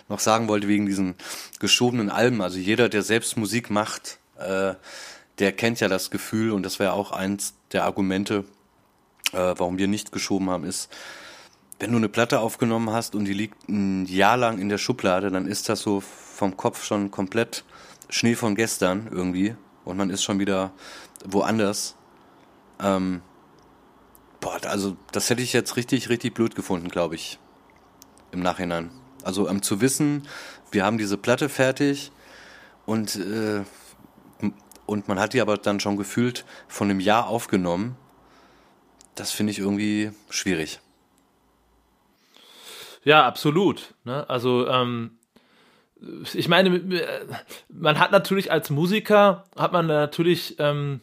[0.10, 1.16] noch sagen wollte wegen diesen
[1.60, 4.76] geschobenen Alben, also jeder, der selbst Musik macht, äh,
[5.40, 8.46] der kennt ja das Gefühl und das wäre auch eins der Argumente,
[9.34, 10.90] äh, warum wir nicht geschoben haben, ist,
[11.80, 15.30] wenn du eine Platte aufgenommen hast und die liegt ein Jahr lang in der Schublade,
[15.30, 17.66] dann ist das so vom Kopf schon komplett
[18.10, 20.72] Schnee von gestern irgendwie und man ist schon wieder
[21.24, 21.96] woanders.
[22.80, 23.22] Ähm,
[24.40, 27.38] boah, also das hätte ich jetzt richtig, richtig blöd gefunden, glaube ich
[28.32, 28.92] im Nachhinein.
[29.24, 30.28] Also ähm, zu wissen,
[30.72, 32.12] wir haben diese Platte fertig
[32.86, 33.64] und, äh,
[34.86, 37.98] und man hat die aber dann schon gefühlt von einem Jahr aufgenommen,
[39.16, 40.80] das finde ich irgendwie schwierig.
[43.04, 43.94] Ja, absolut.
[44.04, 44.30] Ne?
[44.30, 45.18] Also ähm,
[46.34, 47.02] ich meine,
[47.70, 51.02] man hat natürlich als Musiker, hat man natürlich, ähm,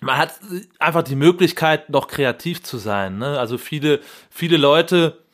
[0.00, 0.34] man hat
[0.78, 3.18] einfach die Möglichkeit, noch kreativ zu sein.
[3.18, 3.38] Ne?
[3.38, 5.25] Also viele, viele Leute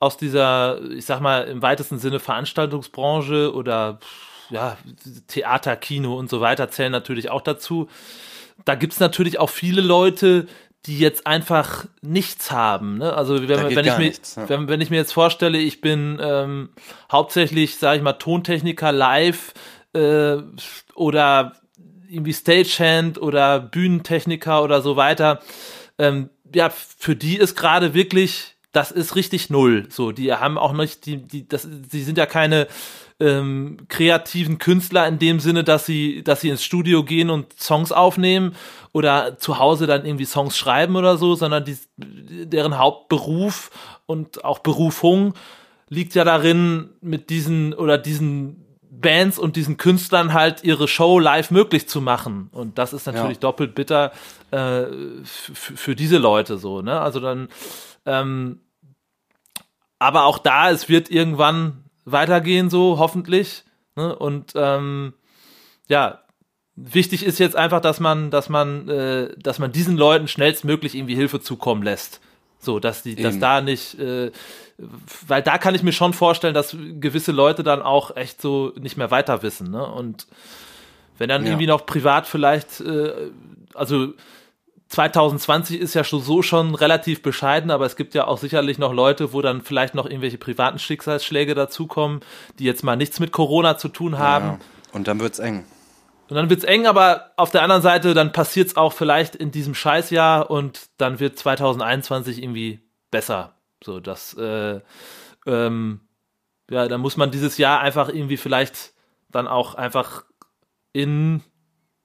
[0.00, 3.98] aus dieser, ich sag mal, im weitesten Sinne Veranstaltungsbranche oder
[4.50, 4.76] ja,
[5.28, 7.88] Theater, Kino und so weiter zählen natürlich auch dazu.
[8.64, 10.46] Da gibt es natürlich auch viele Leute,
[10.86, 12.98] die jetzt einfach nichts haben.
[12.98, 13.14] Ne?
[13.14, 14.48] Also wenn, wenn ich, mir, nichts, ja.
[14.48, 16.68] wenn, wenn, ich mir jetzt vorstelle, ich bin ähm,
[17.10, 19.54] hauptsächlich, sage ich mal, Tontechniker live
[19.94, 20.36] äh,
[20.94, 21.52] oder
[22.08, 25.40] irgendwie Stagehand oder Bühnentechniker oder so weiter.
[25.98, 29.86] Ähm, ja, für die ist gerade wirklich das ist richtig null.
[29.88, 32.66] So, die haben auch nicht, die, die, das, sie sind ja keine
[33.20, 37.92] ähm, kreativen Künstler in dem Sinne, dass sie, dass sie ins Studio gehen und Songs
[37.92, 38.54] aufnehmen
[38.92, 43.70] oder zu Hause dann irgendwie Songs schreiben oder so, sondern die, deren Hauptberuf
[44.06, 45.34] und auch Berufung
[45.88, 51.50] liegt ja darin, mit diesen oder diesen Bands und diesen Künstlern halt ihre Show live
[51.50, 52.48] möglich zu machen.
[52.52, 53.40] Und das ist natürlich ja.
[53.40, 54.12] doppelt bitter
[54.50, 54.84] äh,
[55.24, 57.00] für diese Leute so, ne?
[57.00, 57.48] Also dann
[58.06, 58.60] ähm,
[59.98, 63.64] aber auch da, es wird irgendwann weitergehen, so hoffentlich.
[63.96, 64.14] Ne?
[64.14, 65.14] Und ähm,
[65.88, 66.20] ja,
[66.76, 71.14] wichtig ist jetzt einfach, dass man, dass man, äh, dass man diesen Leuten schnellstmöglich irgendwie
[71.14, 72.20] Hilfe zukommen lässt.
[72.58, 73.22] So, dass die, Eben.
[73.22, 74.32] dass da nicht, äh,
[75.26, 78.96] weil da kann ich mir schon vorstellen, dass gewisse Leute dann auch echt so nicht
[78.96, 79.86] mehr weiter wissen, ne?
[79.86, 80.26] Und
[81.18, 81.50] wenn dann ja.
[81.50, 83.30] irgendwie noch privat vielleicht, äh,
[83.74, 84.14] also
[84.88, 88.92] 2020 ist ja schon so schon relativ bescheiden, aber es gibt ja auch sicherlich noch
[88.92, 92.20] Leute, wo dann vielleicht noch irgendwelche privaten Schicksalsschläge dazukommen,
[92.58, 94.46] die jetzt mal nichts mit Corona zu tun haben.
[94.46, 94.58] Ja,
[94.92, 95.64] und dann wird's eng.
[96.28, 99.74] Und dann wird's eng, aber auf der anderen Seite, dann passiert's auch vielleicht in diesem
[99.74, 103.54] Scheißjahr und dann wird 2021 irgendwie besser.
[103.82, 104.80] So, das, äh,
[105.46, 106.00] ähm,
[106.70, 108.94] ja, dann muss man dieses Jahr einfach irgendwie vielleicht
[109.30, 110.24] dann auch einfach
[110.92, 111.42] in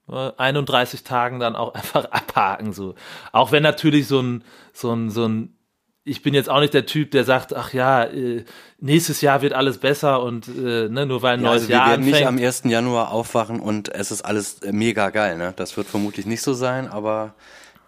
[0.09, 2.95] 31 Tagen dann auch einfach abhaken, so.
[3.31, 4.43] Auch wenn natürlich so ein,
[4.73, 5.55] so ein, so ein,
[6.03, 8.43] ich bin jetzt auch nicht der Typ, der sagt, ach ja, äh,
[8.79, 11.85] nächstes Jahr wird alles besser und äh, ne, nur weil ein ja, neues also Jahr
[11.85, 12.19] wir werden anfängt.
[12.19, 12.63] nicht am 1.
[12.65, 15.53] Januar aufwachen und es ist alles äh, mega geil, ne?
[15.55, 17.35] Das wird vermutlich nicht so sein, aber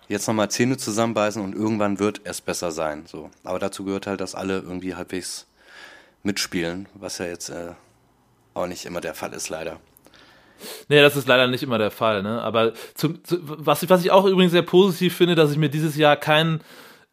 [0.07, 3.31] jetzt nochmal Zähne zusammenbeißen und irgendwann wird es besser sein, so.
[3.43, 5.47] Aber dazu gehört halt, dass alle irgendwie halbwegs
[6.23, 7.71] mitspielen, was ja jetzt äh,
[8.53, 9.79] auch nicht immer der Fall ist, leider.
[10.89, 12.23] Nee, das ist leider nicht immer der Fall.
[12.23, 12.41] Ne?
[12.41, 15.69] Aber zum, zu, was, ich, was ich auch übrigens sehr positiv finde, dass ich mir
[15.69, 16.61] dieses Jahr kein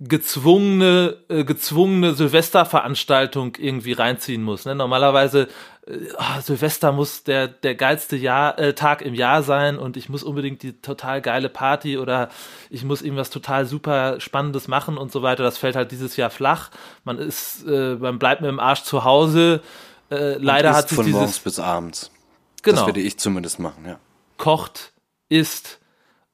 [0.01, 4.65] gezwungene, äh, gezwungene Silvesterveranstaltung irgendwie reinziehen muss.
[4.65, 4.77] Ne?
[4.77, 5.49] Normalerweise,
[5.89, 10.09] äh, oh, Silvester muss der, der geilste Jahr, äh, Tag im Jahr sein und ich
[10.09, 12.29] muss unbedingt die total geile Party oder
[12.71, 15.43] ich muss irgendwas total super Spannendes machen und so weiter.
[15.43, 16.71] Das fällt halt dieses Jahr flach.
[17.03, 19.63] Man ist, äh, man bleibt mit dem Arsch zu Hause.
[20.11, 22.13] Äh, leider hat sich von dieses, morgens bis abends.
[22.63, 22.79] Genau.
[22.79, 23.99] Das werde ich zumindest machen, ja.
[24.37, 24.93] Kocht,
[25.29, 25.81] isst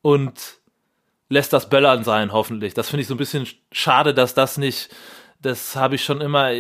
[0.03, 0.59] und
[1.29, 2.75] lässt das Böllern sein, hoffentlich.
[2.75, 4.95] Das finde ich so ein bisschen schade, dass das nicht,
[5.41, 6.51] das habe ich schon immer,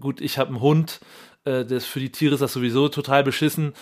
[0.00, 1.00] gut, ich habe einen Hund,
[1.44, 3.74] äh, das, für die Tiere ist das sowieso total beschissen.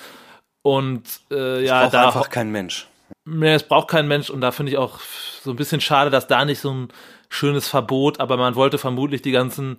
[0.62, 2.88] Und äh, ja, da einfach kein Mensch.
[3.26, 4.98] Nee, es braucht kein Mensch und da finde ich auch
[5.42, 6.88] so ein bisschen schade, dass da nicht so ein
[7.28, 9.76] schönes Verbot, aber man wollte vermutlich die ganzen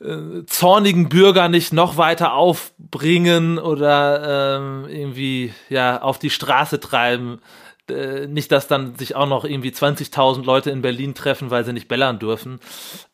[0.00, 7.40] äh, zornigen Bürger nicht noch weiter aufbringen oder ähm, irgendwie ja auf die Straße treiben.
[7.88, 11.72] Äh, nicht, dass dann sich auch noch irgendwie 20.000 Leute in Berlin treffen, weil sie
[11.72, 12.60] nicht bellern dürfen.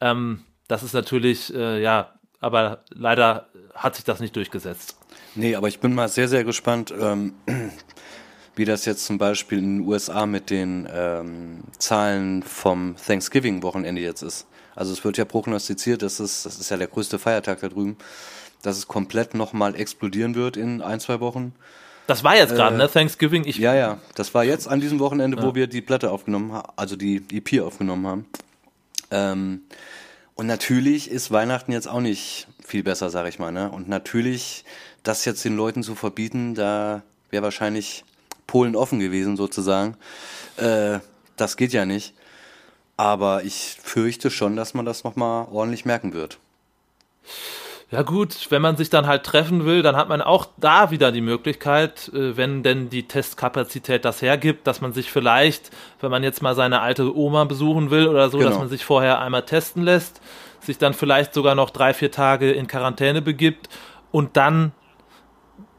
[0.00, 4.98] Ähm, das ist natürlich, äh, ja, aber leider hat sich das nicht durchgesetzt.
[5.34, 7.34] Nee, aber ich bin mal sehr, sehr gespannt, ähm,
[8.56, 14.22] wie das jetzt zum Beispiel in den USA mit den ähm, Zahlen vom Thanksgiving-Wochenende jetzt
[14.22, 14.46] ist.
[14.76, 17.96] Also es wird ja prognostiziert, dass es, das ist ja der größte Feiertag da drüben,
[18.62, 21.54] dass es komplett nochmal explodieren wird in ein, zwei Wochen.
[22.06, 22.90] Das war jetzt gerade, äh, ne?
[22.90, 23.44] Thanksgiving.
[23.46, 23.98] Ich ja, ja.
[24.14, 25.42] Das war jetzt an diesem Wochenende, ja.
[25.42, 28.26] wo wir die Platte aufgenommen haben, also die EP aufgenommen haben.
[29.10, 29.62] Ähm,
[30.34, 33.50] und natürlich ist Weihnachten jetzt auch nicht viel besser, sag ich mal.
[33.50, 33.70] Ne?
[33.70, 34.64] Und natürlich,
[35.02, 38.04] das jetzt den Leuten zu verbieten, da wäre wahrscheinlich
[38.46, 39.96] Polen offen gewesen, sozusagen.
[40.58, 41.00] Äh,
[41.36, 42.14] das geht ja nicht.
[42.96, 46.38] Aber ich fürchte schon, dass man das nochmal ordentlich merken wird.
[47.90, 51.12] Ja gut, wenn man sich dann halt treffen will, dann hat man auch da wieder
[51.12, 56.24] die Möglichkeit, äh, wenn denn die Testkapazität das hergibt, dass man sich vielleicht, wenn man
[56.24, 58.50] jetzt mal seine alte Oma besuchen will oder so, genau.
[58.50, 60.20] dass man sich vorher einmal testen lässt,
[60.60, 63.68] sich dann vielleicht sogar noch drei, vier Tage in Quarantäne begibt
[64.10, 64.72] und dann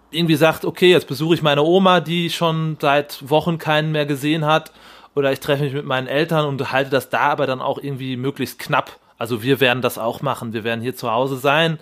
[0.09, 4.45] irgendwie sagt, okay, jetzt besuche ich meine Oma, die schon seit Wochen keinen mehr gesehen
[4.45, 4.71] hat
[5.17, 8.15] oder ich treffe mich mit meinen Eltern und halte das da aber dann auch irgendwie
[8.17, 8.99] möglichst knapp.
[9.17, 10.53] Also wir werden das auch machen.
[10.53, 11.79] Wir werden hier zu Hause sein.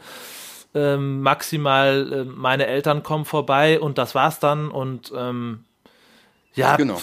[0.74, 4.70] Ähm, maximal äh, meine Eltern kommen vorbei und das war's dann.
[4.72, 5.66] Und ähm,
[6.54, 7.02] ja, genau.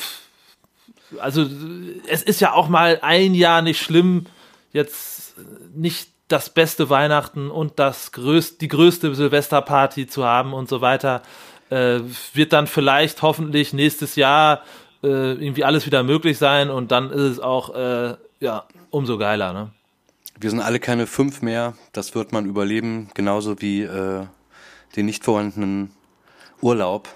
[1.19, 1.47] also
[2.09, 4.27] es ist ja auch mal ein Jahr nicht schlimm,
[4.73, 5.35] jetzt
[5.75, 11.23] nicht das beste Weihnachten und das größte, die größte Silvesterparty zu haben und so weiter.
[11.69, 12.01] Äh,
[12.33, 14.63] wird dann vielleicht hoffentlich nächstes Jahr
[15.03, 19.53] äh, irgendwie alles wieder möglich sein und dann ist es auch äh, ja umso geiler.
[19.53, 19.71] Ne?
[20.39, 21.75] Wir sind alle keine fünf mehr.
[21.93, 24.27] Das wird man überleben, genauso wie äh,
[24.97, 25.93] den nicht vorhandenen
[26.61, 27.09] Urlaub.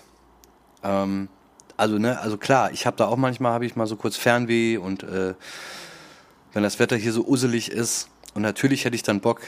[0.83, 1.29] Ähm,
[1.77, 4.79] also ne, also klar, ich habe da auch manchmal habe ich mal so kurz Fernweh
[4.79, 5.35] und äh,
[6.53, 9.41] wenn das Wetter hier so uselig ist und natürlich hätte ich dann Bock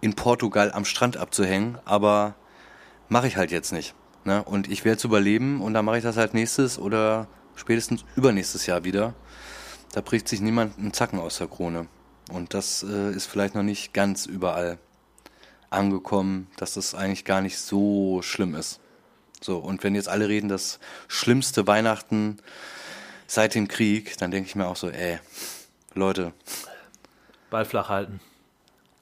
[0.00, 2.34] in Portugal am Strand abzuhängen, aber
[3.08, 3.94] mache ich halt jetzt nicht.
[4.24, 4.42] Ne?
[4.42, 8.66] Und ich werde es überleben und dann mache ich das halt nächstes oder spätestens übernächstes
[8.66, 9.14] Jahr wieder.
[9.92, 11.88] Da bricht sich niemand einen Zacken aus der Krone.
[12.30, 14.78] Und das äh, ist vielleicht noch nicht ganz überall
[15.70, 18.80] angekommen, dass das eigentlich gar nicht so schlimm ist.
[19.40, 22.38] So, und wenn jetzt alle reden, das schlimmste Weihnachten
[23.26, 25.18] seit dem Krieg, dann denke ich mir auch so, ey,
[25.94, 26.32] Leute.
[27.50, 28.20] Ball flach halten.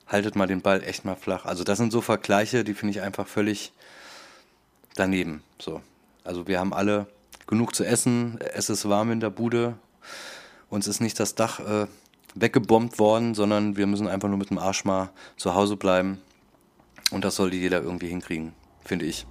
[0.06, 1.44] Haltet mal den Ball echt mal flach.
[1.44, 3.72] Also das sind so Vergleiche, die finde ich einfach völlig
[4.94, 5.42] daneben.
[5.58, 5.80] So.
[6.24, 7.06] Also wir haben alle
[7.46, 9.74] genug zu essen, es ist warm in der Bude,
[10.68, 11.87] uns ist nicht das Dach äh,
[12.35, 16.20] weggebombt worden, sondern wir müssen einfach nur mit dem Arsch mal zu Hause bleiben.
[17.11, 18.54] Und das sollte jeder irgendwie hinkriegen,
[18.85, 19.26] finde ich.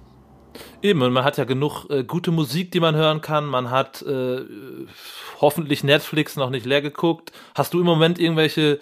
[0.82, 3.46] Eben, und man hat ja genug äh, gute Musik, die man hören kann.
[3.46, 4.42] Man hat äh,
[5.40, 7.32] hoffentlich Netflix noch nicht leer geguckt.
[7.54, 8.78] Hast du im Moment irgendwelche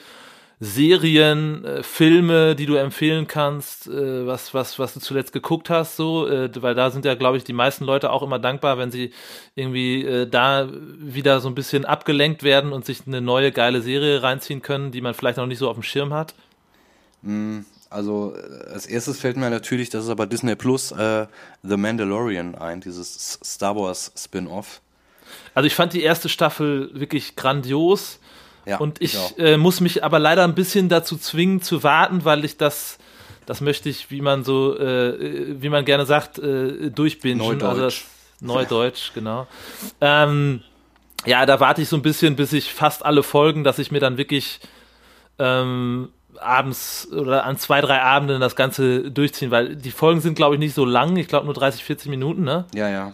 [0.64, 5.96] Serien, äh, Filme, die du empfehlen kannst, äh, was, was, was du zuletzt geguckt hast,
[5.96, 8.92] so, äh, weil da sind ja, glaube ich, die meisten Leute auch immer dankbar, wenn
[8.92, 9.10] sie
[9.56, 14.22] irgendwie äh, da wieder so ein bisschen abgelenkt werden und sich eine neue geile Serie
[14.22, 16.36] reinziehen können, die man vielleicht noch nicht so auf dem Schirm hat.
[17.22, 21.26] Mm, also äh, als erstes fällt mir natürlich, das ist aber Disney Plus, äh,
[21.64, 24.80] The Mandalorian ein, dieses Star Wars Spin-off.
[25.54, 28.20] Also ich fand die erste Staffel wirklich grandios.
[28.66, 32.24] Ja, und ich, ich äh, muss mich aber leider ein bisschen dazu zwingen zu warten,
[32.24, 32.98] weil ich das,
[33.46, 37.38] das möchte ich, wie man so, äh, wie man gerne sagt, äh, durchbingen.
[37.38, 37.64] Neudeutsch.
[37.68, 38.04] Also das,
[38.40, 39.46] Neudeutsch, genau.
[40.00, 40.62] Ähm,
[41.24, 44.00] ja, da warte ich so ein bisschen, bis ich fast alle Folgen, dass ich mir
[44.00, 44.60] dann wirklich
[45.38, 46.08] ähm,
[46.40, 50.58] abends oder an zwei, drei Abenden das Ganze durchziehen, weil die Folgen sind, glaube ich,
[50.58, 51.16] nicht so lang.
[51.16, 52.66] Ich glaube nur 30, 40 Minuten, ne?
[52.74, 53.12] Ja, ja.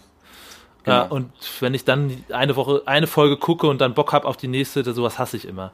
[0.89, 1.15] Ja, genau.
[1.15, 4.49] und wenn ich dann eine Woche, eine Folge gucke und dann Bock habe auf die
[4.49, 5.73] nächste, sowas hasse ich immer.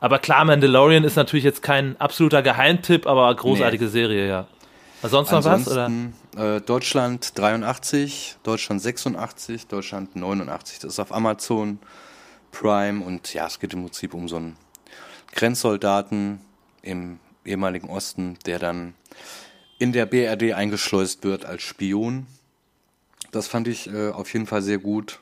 [0.00, 3.90] Aber klar, Mandalorian ist natürlich jetzt kein absoluter Geheimtipp, aber großartige nee.
[3.90, 4.46] Serie, ja.
[5.02, 5.68] Sonst noch was?
[5.68, 5.90] Oder?
[6.36, 10.78] Äh, Deutschland 83, Deutschland 86, Deutschland 89.
[10.80, 11.78] Das ist auf Amazon
[12.52, 14.56] Prime und ja, es geht im Prinzip um so einen
[15.32, 16.40] Grenzsoldaten
[16.82, 18.94] im ehemaligen Osten, der dann
[19.78, 22.26] in der BRD eingeschleust wird als Spion
[23.30, 25.20] das fand ich äh, auf jeden Fall sehr gut.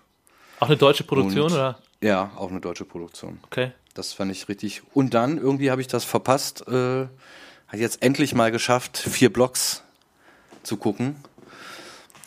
[0.61, 1.79] Auch eine deutsche Produktion, und, oder?
[2.01, 3.39] Ja, auch eine deutsche Produktion.
[3.45, 3.73] Okay.
[3.95, 4.83] Das fand ich richtig.
[4.95, 7.07] Und dann, irgendwie habe ich das verpasst, äh,
[7.69, 9.83] hat jetzt endlich mal geschafft, vier Blocks
[10.63, 11.17] zu gucken.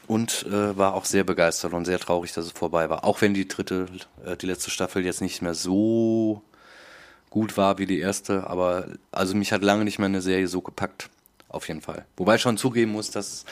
[0.08, 3.06] Und äh, war auch sehr begeistert und sehr traurig, dass es vorbei war.
[3.06, 3.86] Auch wenn die dritte,
[4.26, 6.42] äh, die letzte Staffel jetzt nicht mehr so
[7.30, 8.48] gut war wie die erste.
[8.48, 11.10] Aber also mich hat lange nicht mehr eine Serie so gepackt.
[11.48, 12.06] Auf jeden Fall.
[12.18, 13.46] Wobei ich schon zugeben muss, dass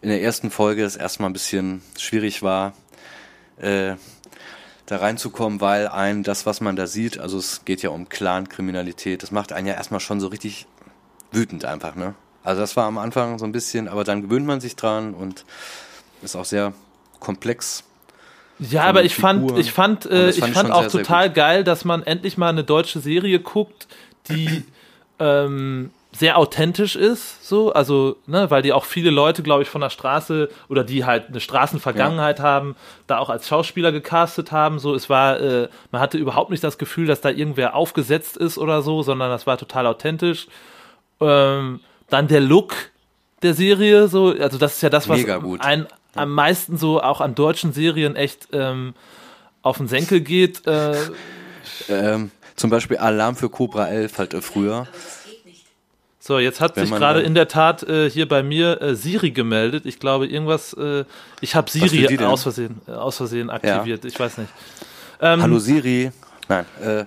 [0.00, 2.74] in der ersten Folge es erstmal ein bisschen schwierig war,
[3.58, 3.94] äh,
[4.86, 9.22] da reinzukommen, weil ein das, was man da sieht, also es geht ja um Clan-Kriminalität,
[9.22, 10.66] das macht einen ja erstmal schon so richtig
[11.32, 12.14] wütend einfach, ne?
[12.44, 15.44] Also das war am Anfang so ein bisschen, aber dann gewöhnt man sich dran und
[16.22, 16.72] ist auch sehr
[17.18, 17.82] komplex.
[18.60, 21.64] Ja, aber ich fand, ich fand, äh, ich fand, fand auch sehr, total sehr geil,
[21.64, 23.88] dass man endlich mal eine deutsche Serie guckt,
[24.28, 24.64] die
[25.18, 29.80] ähm, sehr authentisch ist, so, also, ne, weil die auch viele Leute, glaube ich, von
[29.80, 32.44] der Straße oder die halt eine Straßenvergangenheit ja.
[32.44, 32.76] haben,
[33.06, 36.78] da auch als Schauspieler gecastet haben, so, es war, äh, man hatte überhaupt nicht das
[36.78, 40.46] Gefühl, dass da irgendwer aufgesetzt ist oder so, sondern das war total authentisch.
[41.20, 42.74] Ähm, dann der Look
[43.42, 45.20] der Serie, so, also das ist ja das, was
[45.58, 48.94] ein, am meisten so auch an deutschen Serien echt ähm,
[49.62, 50.66] auf den Senkel geht.
[50.66, 50.94] Äh,
[51.88, 54.86] ähm, zum Beispiel Alarm für Cobra 11 halt früher.
[56.26, 59.30] So, jetzt hat Wenn sich gerade in der Tat äh, hier bei mir äh, Siri
[59.30, 59.86] gemeldet.
[59.86, 61.04] Ich glaube, irgendwas, äh,
[61.40, 64.02] ich habe Siri aus Versehen, äh, aus Versehen aktiviert.
[64.02, 64.10] Ja.
[64.10, 64.50] Ich weiß nicht.
[65.20, 66.10] Ähm, Hallo Siri.
[66.48, 66.66] Nein.
[66.82, 67.04] Äh,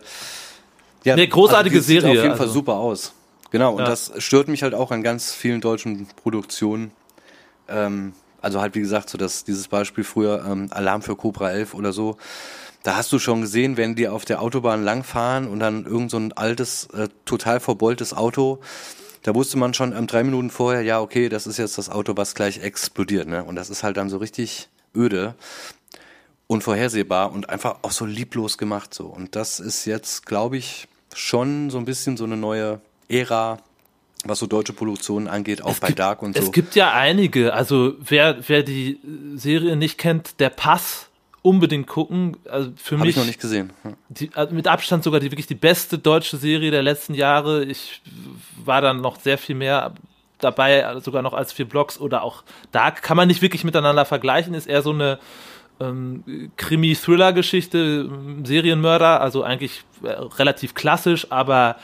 [1.04, 2.02] ja, nee, großartige also Serie.
[2.02, 2.44] Sieht auf jeden also.
[2.44, 3.12] Fall super aus.
[3.52, 3.88] Genau, und ja.
[3.88, 6.92] das stört mich halt auch an ganz vielen deutschen Produktionen.
[7.68, 11.74] Ähm, also halt, wie gesagt, so dass dieses Beispiel früher ähm, Alarm für Cobra 11
[11.74, 12.16] oder so.
[12.84, 16.16] Da hast du schon gesehen, wenn die auf der Autobahn langfahren und dann irgend so
[16.16, 18.62] ein altes, äh, total verbeultes Auto
[19.24, 22.16] da wusste man schon ähm, drei Minuten vorher, ja, okay, das ist jetzt das Auto,
[22.16, 23.28] was gleich explodiert.
[23.28, 23.44] Ne?
[23.44, 25.36] Und das ist halt dann so richtig öde,
[26.48, 28.94] unvorhersehbar und einfach auch so lieblos gemacht.
[28.94, 29.06] So.
[29.06, 33.60] Und das ist jetzt, glaube ich, schon so ein bisschen so eine neue Ära,
[34.26, 36.44] was so deutsche Produktionen angeht, auch es bei gibt, Dark und so.
[36.44, 37.54] Es gibt ja einige.
[37.54, 39.00] Also wer, wer die
[39.36, 41.09] Serie nicht kennt, der Pass
[41.42, 42.38] unbedingt gucken.
[42.50, 43.12] Also für Hab mich.
[43.12, 43.72] ich noch nicht gesehen.
[44.10, 47.64] Die, also mit Abstand sogar die wirklich die beste deutsche Serie der letzten Jahre.
[47.64, 48.02] Ich
[48.64, 49.94] war dann noch sehr viel mehr
[50.40, 53.02] dabei, sogar noch als vier Blocks oder auch Dark.
[53.02, 55.20] Kann man nicht wirklich miteinander vergleichen, ist eher so eine
[55.80, 58.10] ähm, Krimi-Thriller-Geschichte,
[58.44, 61.78] Serienmörder, also eigentlich äh, relativ klassisch, aber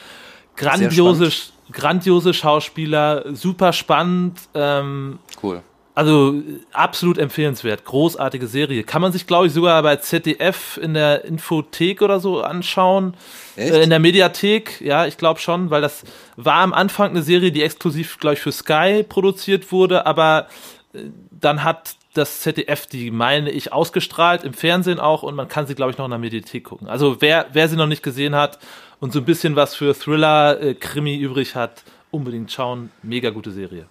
[0.55, 1.31] grandiose,
[1.71, 4.39] grandiose Schauspieler, super spannend.
[4.53, 5.61] Ähm, cool.
[5.95, 8.83] Also absolut empfehlenswert, großartige Serie.
[8.83, 13.15] Kann man sich, glaube ich, sogar bei ZDF in der Infothek oder so anschauen.
[13.55, 13.73] Echt?
[13.73, 16.03] Äh, in der Mediathek, ja, ich glaube schon, weil das
[16.35, 20.47] war am Anfang eine Serie, die exklusiv, glaube ich, für Sky produziert wurde, aber
[20.93, 20.99] äh,
[21.31, 25.75] dann hat das ZDF die, meine ich, ausgestrahlt, im Fernsehen auch, und man kann sie,
[25.75, 26.89] glaube ich, noch in der Mediathek gucken.
[26.89, 28.59] Also wer, wer sie noch nicht gesehen hat
[28.99, 32.91] und so ein bisschen was für Thriller, äh, Krimi übrig hat, unbedingt schauen.
[33.01, 33.87] Mega gute Serie.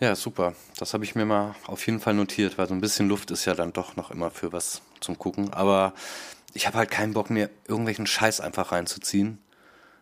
[0.00, 0.54] Ja, super.
[0.78, 3.44] Das habe ich mir mal auf jeden Fall notiert, weil so ein bisschen Luft ist
[3.46, 5.52] ja dann doch noch immer für was zum Gucken.
[5.52, 5.92] Aber
[6.54, 9.38] ich habe halt keinen Bock mehr, irgendwelchen Scheiß einfach reinzuziehen.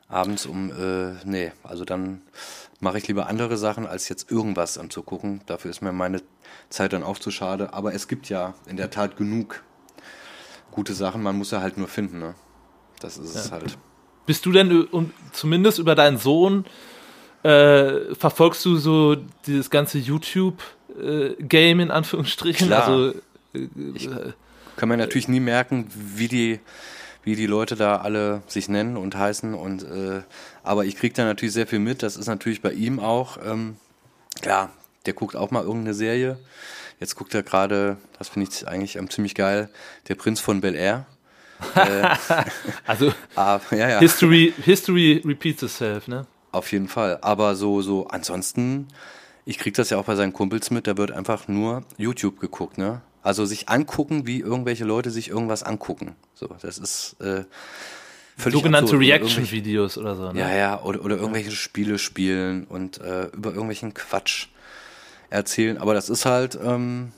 [0.09, 2.23] abends um, äh, nee, also dann
[2.79, 5.41] mache ich lieber andere Sachen, als jetzt irgendwas anzugucken.
[5.47, 6.21] Dafür ist mir meine
[6.69, 7.73] Zeit dann auch zu schade.
[7.73, 9.65] Aber es gibt ja in der Tat genug
[10.71, 12.35] gute Sachen, man muss ja halt nur finden, ne?
[13.01, 13.41] Das ist ja.
[13.41, 13.79] es halt.
[14.27, 16.67] Bist du denn um, zumindest über deinen Sohn,
[17.47, 19.17] äh, verfolgst du so
[19.47, 22.67] dieses ganze YouTube-Game äh, in Anführungsstrichen?
[22.67, 22.89] Klar.
[22.89, 23.11] Also,
[23.55, 24.09] äh, ich
[24.77, 26.61] kann man natürlich nie merken, wie die
[27.23, 29.55] wie die Leute da alle sich nennen und heißen.
[29.55, 30.23] Und äh,
[30.63, 32.05] aber ich kriege da natürlich sehr viel mit.
[32.05, 33.39] Das ist natürlich bei ihm auch.
[33.45, 33.77] Ähm,
[34.41, 34.71] klar,
[35.07, 36.39] der guckt auch mal irgendeine Serie.
[37.01, 39.69] Jetzt guckt er gerade, das finde ich eigentlich ähm, ziemlich geil,
[40.09, 41.07] der Prinz von Bel Air.
[41.75, 42.09] äh,
[42.87, 43.99] also ah, ja, ja.
[43.99, 46.27] History, History repeats itself, ne?
[46.57, 47.19] Auf jeden Fall.
[47.21, 48.89] Aber so, so ansonsten,
[49.45, 52.79] ich kriege das ja auch bei seinen Kumpels mit, da wird einfach nur YouTube geguckt,
[52.79, 53.03] ne?
[53.23, 56.17] Also sich angucken, wie irgendwelche Leute sich irgendwas angucken.
[56.33, 57.45] So, das ist äh,
[58.39, 60.33] völlig sogenannte Reaction-Videos oder so.
[60.33, 60.41] Ne?
[60.41, 64.47] Ja, ja, oder, oder irgendwelche Spiele spielen und äh, über irgendwelchen Quatsch
[65.29, 65.77] erzählen.
[65.77, 67.13] Aber das ist halt, ähm,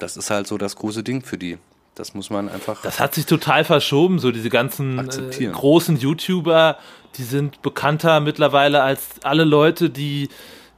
[0.00, 1.58] das ist halt so das große Ding für die.
[1.94, 2.80] Das muss man einfach.
[2.82, 6.78] Das hat sich total verschoben, so diese ganzen äh, großen YouTuber,
[7.16, 10.28] die sind bekannter mittlerweile als alle Leute, die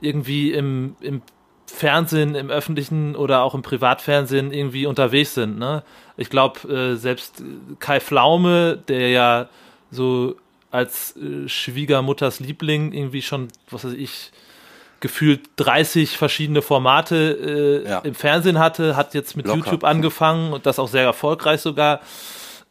[0.01, 1.23] irgendwie im, im
[1.67, 5.59] Fernsehen, im öffentlichen oder auch im Privatfernsehen irgendwie unterwegs sind.
[5.59, 5.83] Ne?
[6.17, 7.43] Ich glaube, äh, selbst
[7.79, 9.49] Kai Pflaume, der ja
[9.91, 10.37] so
[10.71, 14.33] als äh, Schwiegermutters Liebling irgendwie schon, was weiß ich,
[15.03, 17.99] gefühlt 30 verschiedene Formate äh, ja.
[17.99, 19.59] im Fernsehen hatte, hat jetzt mit Locker.
[19.59, 22.01] YouTube angefangen und das auch sehr erfolgreich sogar.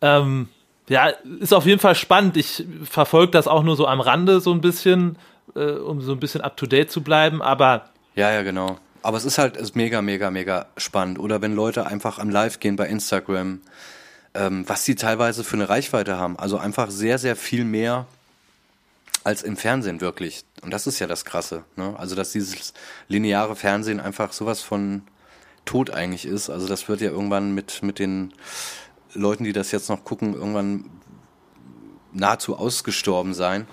[0.01, 0.47] Ähm,
[0.87, 2.37] ja, ist auf jeden Fall spannend.
[2.37, 5.17] Ich verfolge das auch nur so am Rande so ein bisschen,
[5.55, 7.89] äh, um so ein bisschen up to date zu bleiben, aber.
[8.15, 8.79] Ja, ja, genau.
[9.03, 11.19] Aber es ist halt ist mega, mega, mega spannend.
[11.19, 13.59] Oder wenn Leute einfach am Live gehen bei Instagram,
[14.33, 16.39] ähm, was sie teilweise für eine Reichweite haben.
[16.39, 18.05] Also einfach sehr, sehr viel mehr
[19.23, 20.45] als im Fernsehen wirklich.
[20.61, 21.63] Und das ist ja das Krasse.
[21.75, 21.95] Ne?
[21.97, 22.73] Also dass dieses
[23.07, 25.03] lineare Fernsehen einfach sowas von
[25.65, 26.49] tot eigentlich ist.
[26.49, 28.33] Also das wird ja irgendwann mit, mit den
[29.13, 30.89] Leuten, die das jetzt noch gucken, irgendwann
[32.13, 33.67] nahezu ausgestorben sein.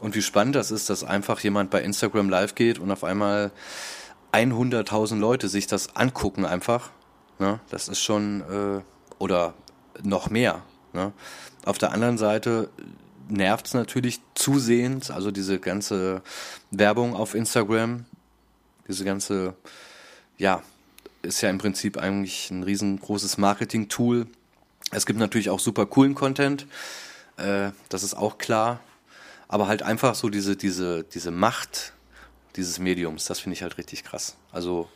[0.00, 3.50] Und wie spannend das ist, dass einfach jemand bei Instagram live geht und auf einmal
[4.32, 6.90] 100.000 Leute sich das angucken einfach.
[7.38, 7.60] Ne?
[7.70, 8.82] Das ist schon, äh,
[9.18, 9.54] oder
[10.02, 10.62] noch mehr.
[10.92, 11.12] Ne?
[11.64, 12.70] Auf der anderen Seite
[13.28, 16.22] nervt es natürlich zusehends, also diese ganze
[16.70, 18.04] Werbung auf Instagram,
[18.88, 19.54] diese ganze,
[20.38, 20.62] ja,
[21.22, 24.26] ist ja im Prinzip eigentlich ein riesengroßes Marketing-Tool.
[24.92, 26.66] Es gibt natürlich auch super coolen Content,
[27.36, 28.80] äh, das ist auch klar,
[29.48, 31.92] aber halt einfach so diese, diese, diese Macht,
[32.56, 33.26] dieses Mediums.
[33.26, 34.36] Das finde ich halt richtig krass.
[34.52, 34.88] Also.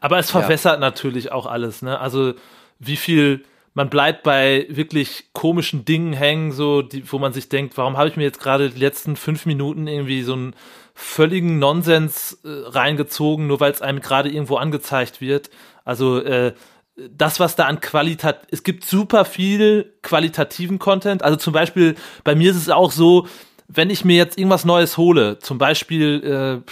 [0.00, 0.80] Aber es verwässert ja.
[0.80, 1.98] natürlich auch alles, ne?
[1.98, 2.34] Also,
[2.78, 3.44] wie viel,
[3.74, 8.08] man bleibt bei wirklich komischen Dingen hängen, so, die, wo man sich denkt, warum habe
[8.08, 10.54] ich mir jetzt gerade die letzten fünf Minuten irgendwie so einen
[10.94, 15.50] völligen Nonsens äh, reingezogen, nur weil es einem gerade irgendwo angezeigt wird.
[15.84, 16.52] Also, äh,
[16.96, 21.22] das, was da an Qualität, es gibt super viel qualitativen Content.
[21.22, 21.94] Also zum Beispiel,
[22.24, 23.26] bei mir ist es auch so,
[23.68, 26.70] wenn ich mir jetzt irgendwas Neues hole, zum Beispiel, äh,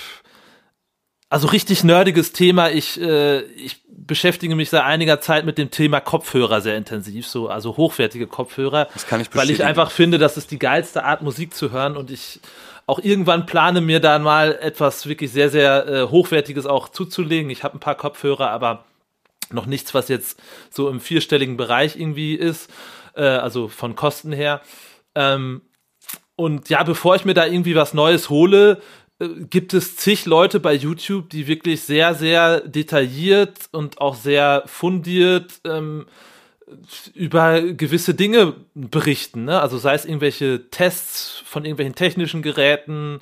[1.30, 6.00] also richtig nerdiges Thema, ich, äh, ich beschäftige mich seit einiger Zeit mit dem Thema
[6.00, 8.88] Kopfhörer sehr intensiv, so, also hochwertige Kopfhörer.
[8.92, 11.96] Das kann ich Weil ich einfach finde, das ist die geilste Art, Musik zu hören
[11.96, 12.40] und ich
[12.86, 17.50] auch irgendwann plane mir dann mal etwas wirklich sehr, sehr äh, Hochwertiges auch zuzulegen.
[17.50, 18.86] Ich habe ein paar Kopfhörer, aber
[19.50, 20.40] noch nichts, was jetzt
[20.70, 22.70] so im vierstelligen Bereich irgendwie ist,
[23.14, 24.62] äh, also von Kosten her.
[25.14, 25.62] Ähm,
[26.34, 28.80] und ja, bevor ich mir da irgendwie was Neues hole,
[29.18, 35.60] gibt es zig Leute bei YouTube, die wirklich sehr, sehr detailliert und auch sehr fundiert
[35.64, 36.06] ähm,
[37.14, 39.46] über gewisse Dinge berichten.
[39.46, 39.60] Ne?
[39.60, 43.20] Also sei es irgendwelche Tests von irgendwelchen technischen Geräten,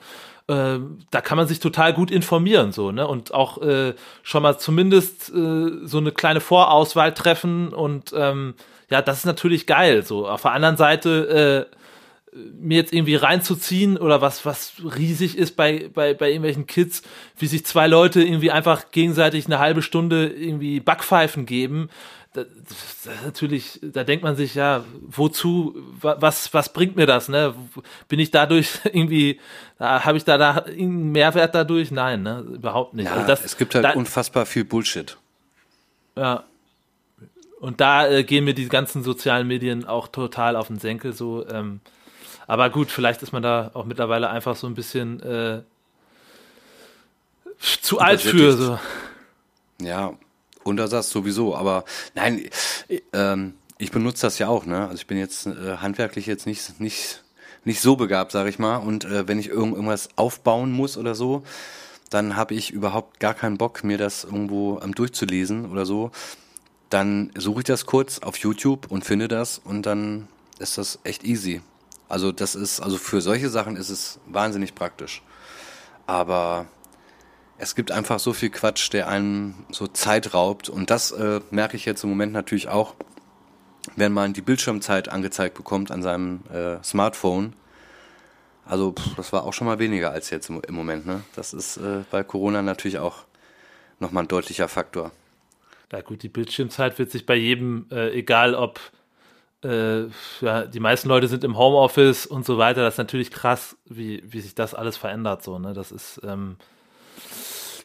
[0.48, 0.78] äh,
[1.10, 5.30] da kann man sich total gut informieren so ne und auch äh, schon mal zumindest
[5.30, 8.54] äh, so eine kleine Vorauswahl treffen und ähm,
[8.88, 11.76] ja das ist natürlich geil so auf der anderen Seite äh,
[12.58, 17.02] mir jetzt irgendwie reinzuziehen oder was, was riesig ist bei, bei, bei irgendwelchen Kids,
[17.38, 21.88] wie sich zwei Leute irgendwie einfach gegenseitig eine halbe Stunde irgendwie Backpfeifen geben.
[22.34, 22.46] Das,
[23.04, 27.54] das natürlich, da denkt man sich ja, wozu, was, was bringt mir das, ne?
[28.08, 29.40] Bin ich dadurch irgendwie,
[29.78, 31.90] habe ich da, da einen Mehrwert dadurch?
[31.90, 32.44] Nein, ne?
[32.52, 33.06] Überhaupt nicht.
[33.06, 35.16] Ja, also das, es gibt halt da, unfassbar viel Bullshit.
[36.16, 36.44] Ja.
[37.60, 41.48] Und da äh, gehen mir die ganzen sozialen Medien auch total auf den Senkel, so,
[41.48, 41.80] ähm,
[42.46, 45.62] aber gut, vielleicht ist man da auch mittlerweile einfach so ein bisschen äh,
[47.58, 48.52] zu alt für.
[48.56, 48.78] So.
[49.80, 50.14] Ja,
[50.64, 51.84] Untersatz sowieso, aber
[52.14, 52.48] nein,
[53.12, 54.82] ähm, ich benutze das ja auch, ne?
[54.82, 57.22] Also ich bin jetzt äh, handwerklich jetzt nicht, nicht
[57.66, 58.76] nicht so begabt, sage ich mal.
[58.76, 61.42] Und äh, wenn ich irgend, irgendwas aufbauen muss oder so,
[62.08, 66.12] dann habe ich überhaupt gar keinen Bock, mir das irgendwo ähm, durchzulesen oder so.
[66.88, 70.28] Dann suche ich das kurz auf YouTube und finde das und dann
[70.60, 71.60] ist das echt easy.
[72.08, 75.22] Also das ist, also für solche Sachen ist es wahnsinnig praktisch.
[76.06, 76.66] Aber
[77.58, 80.68] es gibt einfach so viel Quatsch, der einem so Zeit raubt.
[80.68, 82.94] Und das äh, merke ich jetzt im Moment natürlich auch,
[83.96, 87.54] wenn man die Bildschirmzeit angezeigt bekommt an seinem äh, Smartphone.
[88.64, 91.06] Also pff, das war auch schon mal weniger als jetzt im, im Moment.
[91.06, 91.22] Ne?
[91.34, 93.24] Das ist äh, bei Corona natürlich auch
[94.00, 95.12] nochmal ein deutlicher Faktor.
[95.92, 98.80] Ja gut, die Bildschirmzeit wird sich bei jedem, äh, egal ob
[99.66, 100.08] äh,
[100.40, 104.22] ja, die meisten Leute sind im Homeoffice und so weiter, das ist natürlich krass, wie,
[104.26, 105.42] wie sich das alles verändert.
[105.42, 105.72] So, ne?
[105.72, 106.56] Das ist ähm,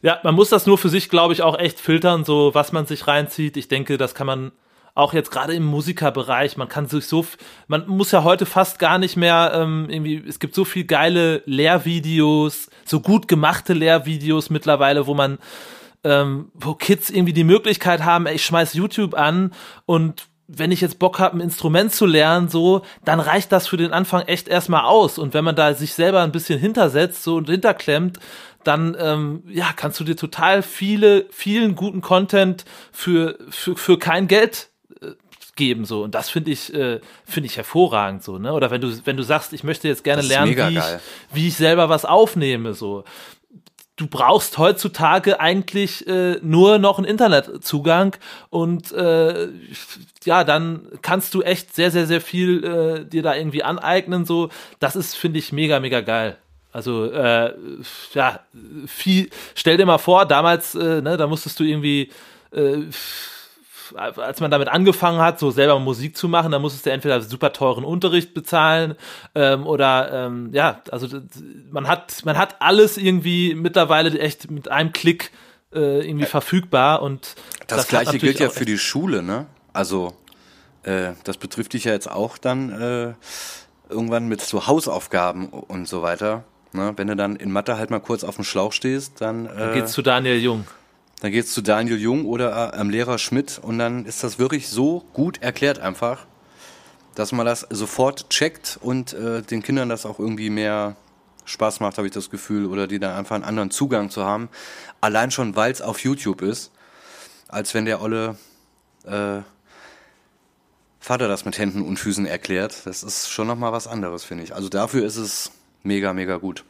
[0.01, 2.85] ja, man muss das nur für sich, glaube ich, auch echt filtern, so was man
[2.85, 3.55] sich reinzieht.
[3.55, 4.51] Ich denke, das kann man
[4.93, 7.25] auch jetzt gerade im Musikerbereich, man kann sich so,
[7.67, 11.43] man muss ja heute fast gar nicht mehr ähm, irgendwie, es gibt so viel geile
[11.45, 15.37] Lehrvideos, so gut gemachte Lehrvideos mittlerweile, wo man,
[16.03, 19.53] ähm, wo Kids irgendwie die Möglichkeit haben, ey, ich schmeiß YouTube an
[19.85, 23.77] und wenn ich jetzt Bock habe, ein Instrument zu lernen, so, dann reicht das für
[23.77, 25.17] den Anfang echt erstmal aus.
[25.17, 28.19] Und wenn man da sich selber ein bisschen hintersetzt so und hinterklemmt,
[28.63, 34.27] dann ähm, ja, kannst du dir total viele, vielen guten Content für, für, für kein
[34.27, 34.69] Geld
[35.01, 35.11] äh,
[35.55, 36.03] geben so.
[36.03, 38.53] Und das finde ich äh, finde ich hervorragend so ne?
[38.53, 40.83] Oder wenn du wenn du sagst ich möchte jetzt gerne lernen wie ich,
[41.33, 43.03] wie ich selber was aufnehme so
[43.95, 48.15] du brauchst heutzutage eigentlich äh, nur noch einen Internetzugang
[48.49, 49.49] und äh,
[50.23, 54.25] ja, dann kannst du echt sehr, sehr, sehr viel äh, dir da irgendwie aneignen.
[54.25, 56.37] So, das ist, finde ich, mega, mega geil.
[56.71, 57.53] Also äh,
[58.13, 58.39] ja,
[58.87, 62.11] viel, stell dir mal vor, damals, äh, ne, da musstest du irgendwie,
[62.51, 62.83] äh,
[63.95, 67.53] als man damit angefangen hat, so selber Musik zu machen, da musstest du entweder super
[67.53, 68.95] teuren Unterricht bezahlen
[69.35, 71.07] ähm, oder ähm, ja, also
[71.69, 75.31] man hat, man hat alles irgendwie mittlerweile echt mit einem Klick
[75.73, 77.35] äh, irgendwie verfügbar und
[77.67, 79.45] das, das gleiche gilt ja für die Schule, ne?
[79.73, 80.13] Also
[80.83, 83.13] äh, das betrifft dich ja jetzt auch dann äh,
[83.89, 86.43] irgendwann mit so Hausaufgaben und so weiter.
[86.73, 86.93] Ne?
[86.95, 89.45] Wenn du dann in Mathe halt mal kurz auf dem Schlauch stehst, dann.
[89.45, 90.65] Äh, dann geht's zu Daniel Jung.
[91.21, 94.69] Dann geht's zu Daniel Jung oder äh, am Lehrer Schmidt und dann ist das wirklich
[94.69, 96.25] so gut erklärt einfach,
[97.15, 100.95] dass man das sofort checkt und äh, den Kindern das auch irgendwie mehr
[101.45, 104.49] Spaß macht, habe ich das Gefühl, oder die dann einfach einen anderen Zugang zu haben.
[104.99, 106.71] Allein schon, weil es auf YouTube ist,
[107.47, 108.37] als wenn der Olle
[109.05, 109.41] äh,
[110.99, 112.85] Vater das mit Händen und Füßen erklärt.
[112.85, 114.55] Das ist schon nochmal was anderes, finde ich.
[114.55, 115.51] Also dafür ist es
[115.83, 116.63] mega, mega gut.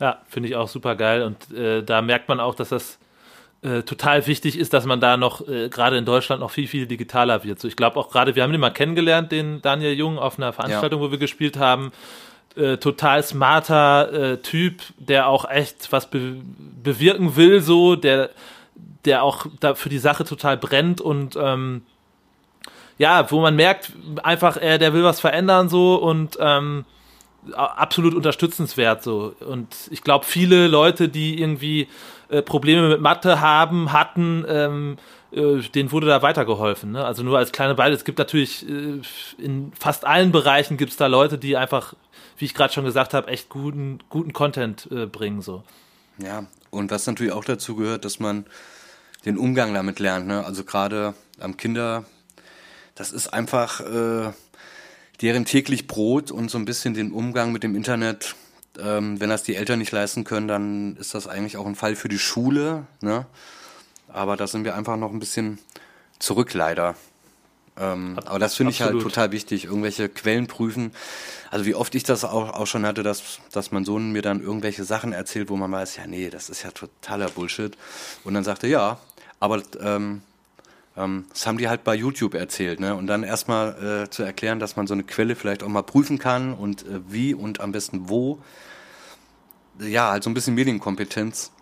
[0.00, 1.22] Ja, finde ich auch super geil.
[1.22, 2.98] Und äh, da merkt man auch, dass das
[3.62, 6.86] äh, total wichtig ist, dass man da noch äh, gerade in Deutschland noch viel, viel
[6.86, 7.58] digitaler wird.
[7.58, 10.52] So, ich glaube auch gerade, wir haben den mal kennengelernt, den Daniel Jung, auf einer
[10.52, 11.06] Veranstaltung, ja.
[11.06, 11.92] wo wir gespielt haben.
[12.54, 16.36] Äh, total smarter äh, Typ, der auch echt was be
[16.82, 18.30] bewirken will, so, der,
[19.04, 21.82] der auch da für die Sache total brennt und ähm,
[22.98, 23.92] ja, wo man merkt,
[24.22, 26.84] einfach, er, der will was verändern so und ähm,
[27.54, 29.34] absolut unterstützenswert so.
[29.40, 31.88] Und ich glaube, viele Leute, die irgendwie
[32.28, 34.96] äh, Probleme mit Mathe haben, hatten, ähm,
[35.32, 36.92] äh, denen wurde da weitergeholfen.
[36.92, 37.04] Ne?
[37.04, 39.00] Also nur als kleine Beispiel, es gibt natürlich äh,
[39.38, 41.94] in fast allen Bereichen gibt es da Leute, die einfach,
[42.38, 45.42] wie ich gerade schon gesagt habe, echt guten, guten Content äh, bringen.
[45.42, 45.62] So.
[46.18, 48.46] Ja, und was natürlich auch dazu gehört, dass man
[49.24, 50.26] den Umgang damit lernt.
[50.26, 50.44] Ne?
[50.44, 52.04] Also gerade am Kinder,
[52.94, 54.32] das ist einfach äh,
[55.20, 58.34] deren täglich Brot und so ein bisschen den Umgang mit dem Internet.
[58.80, 61.96] Ähm, wenn das die Eltern nicht leisten können, dann ist das eigentlich auch ein Fall
[61.96, 62.86] für die Schule.
[63.00, 63.26] Ne?
[64.08, 65.58] Aber da sind wir einfach noch ein bisschen
[66.18, 66.94] zurück, leider.
[67.78, 70.92] Ähm, aber das finde ich halt total wichtig, irgendwelche Quellen prüfen.
[71.50, 74.40] Also wie oft ich das auch, auch schon hatte, dass, dass mein Sohn mir dann
[74.40, 77.76] irgendwelche Sachen erzählt, wo man weiß, ja nee, das ist ja totaler Bullshit.
[78.24, 78.98] Und dann sagte, ja,
[79.40, 80.22] aber ähm,
[80.96, 82.94] das haben die halt bei YouTube erzählt, ne?
[82.94, 86.18] Und dann erstmal äh, zu erklären, dass man so eine Quelle vielleicht auch mal prüfen
[86.18, 88.38] kann und äh, wie und am besten wo.
[89.78, 91.52] Ja, halt so ein bisschen Medienkompetenz.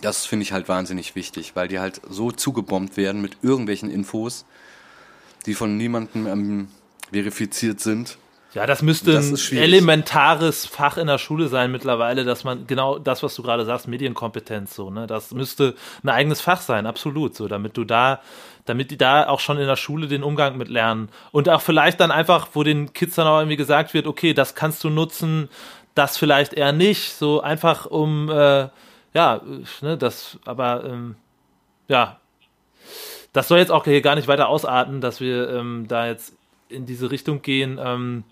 [0.00, 4.44] Das finde ich halt wahnsinnig wichtig, weil die halt so zugebombt werden mit irgendwelchen Infos,
[5.46, 6.68] die von niemandem ähm,
[7.10, 8.18] verifiziert sind.
[8.52, 12.98] Ja, das müsste das ein elementares Fach in der Schule sein mittlerweile, dass man genau
[12.98, 17.36] das, was du gerade sagst, Medienkompetenz so, ne, das müsste ein eigenes Fach sein, absolut,
[17.36, 18.20] so, damit du da,
[18.64, 21.10] damit die da auch schon in der Schule den Umgang mit lernen.
[21.30, 24.56] Und auch vielleicht dann einfach, wo den Kids dann auch irgendwie gesagt wird, okay, das
[24.56, 25.48] kannst du nutzen,
[25.94, 28.68] das vielleicht eher nicht, so einfach um, äh,
[29.14, 29.40] ja,
[29.80, 31.14] ne, das, aber ähm,
[31.86, 32.18] ja,
[33.32, 36.32] das soll jetzt auch hier gar nicht weiter ausarten, dass wir ähm, da jetzt
[36.68, 37.78] in diese Richtung gehen.
[37.82, 38.24] Ähm,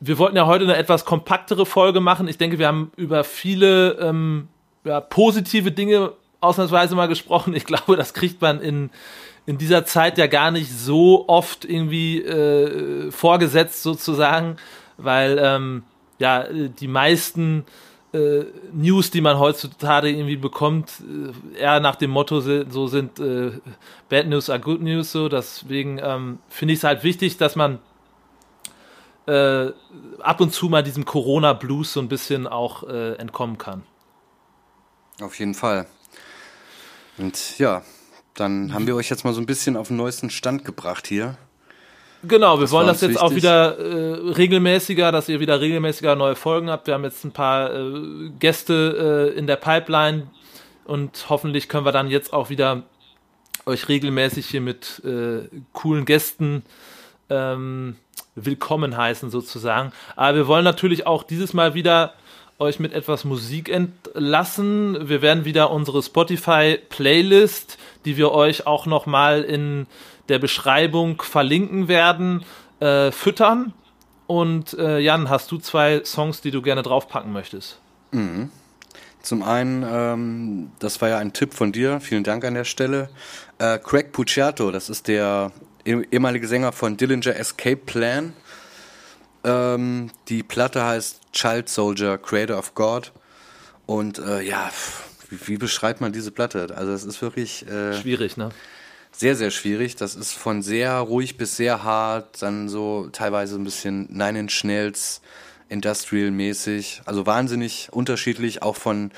[0.00, 2.28] wir wollten ja heute eine etwas kompaktere Folge machen.
[2.28, 4.48] Ich denke, wir haben über viele ähm,
[4.84, 7.54] ja, positive Dinge ausnahmsweise mal gesprochen.
[7.54, 8.90] Ich glaube, das kriegt man in,
[9.46, 14.56] in dieser Zeit ja gar nicht so oft irgendwie äh, vorgesetzt sozusagen,
[14.96, 15.82] weil ähm,
[16.18, 17.64] ja die meisten
[18.12, 21.02] äh, News, die man heutzutage irgendwie bekommt,
[21.56, 23.52] äh, eher nach dem Motto so sind äh,
[24.08, 25.28] Bad News are Good News so.
[25.28, 27.80] Deswegen ähm, finde ich es halt wichtig, dass man
[29.28, 29.72] äh,
[30.20, 33.82] ab und zu mal diesem Corona Blues so ein bisschen auch äh, entkommen kann.
[35.20, 35.86] Auf jeden Fall.
[37.18, 37.82] Und ja,
[38.34, 41.36] dann haben wir euch jetzt mal so ein bisschen auf den neuesten Stand gebracht hier.
[42.22, 43.22] Genau, wir das wollen das jetzt wichtig.
[43.22, 46.86] auch wieder äh, regelmäßiger, dass ihr wieder regelmäßiger neue Folgen habt.
[46.86, 50.28] Wir haben jetzt ein paar äh, Gäste äh, in der Pipeline
[50.84, 52.84] und hoffentlich können wir dann jetzt auch wieder
[53.66, 56.62] euch regelmäßig hier mit äh, coolen Gästen
[57.28, 57.96] ähm,
[58.44, 59.92] willkommen heißen sozusagen.
[60.16, 62.14] Aber wir wollen natürlich auch dieses Mal wieder
[62.58, 65.08] euch mit etwas Musik entlassen.
[65.08, 69.86] Wir werden wieder unsere Spotify-Playlist, die wir euch auch nochmal in
[70.28, 72.44] der Beschreibung verlinken werden,
[72.80, 73.72] äh, füttern.
[74.26, 77.80] Und äh, Jan, hast du zwei Songs, die du gerne draufpacken möchtest?
[78.10, 78.50] Mhm.
[79.22, 83.08] Zum einen, ähm, das war ja ein Tipp von dir, vielen Dank an der Stelle.
[83.58, 85.52] Äh, Craig Puciato, das ist der
[85.88, 88.32] ehemalige Sänger von Dillinger Escape Plan.
[89.44, 93.12] Ähm, die Platte heißt Child Soldier, Creator of God.
[93.86, 94.70] Und äh, ja,
[95.30, 96.74] wie, wie, beschreibt man diese Platte?
[96.76, 98.50] Also es ist wirklich äh, schwierig, ne?
[99.12, 99.96] Sehr, sehr schwierig.
[99.96, 104.64] Das ist von sehr ruhig bis sehr hart, dann so teilweise ein bisschen Nine Inch
[104.64, 105.22] Nails,
[105.68, 107.02] Industrial-mäßig.
[107.04, 109.10] Also wahnsinnig unterschiedlich, auch von,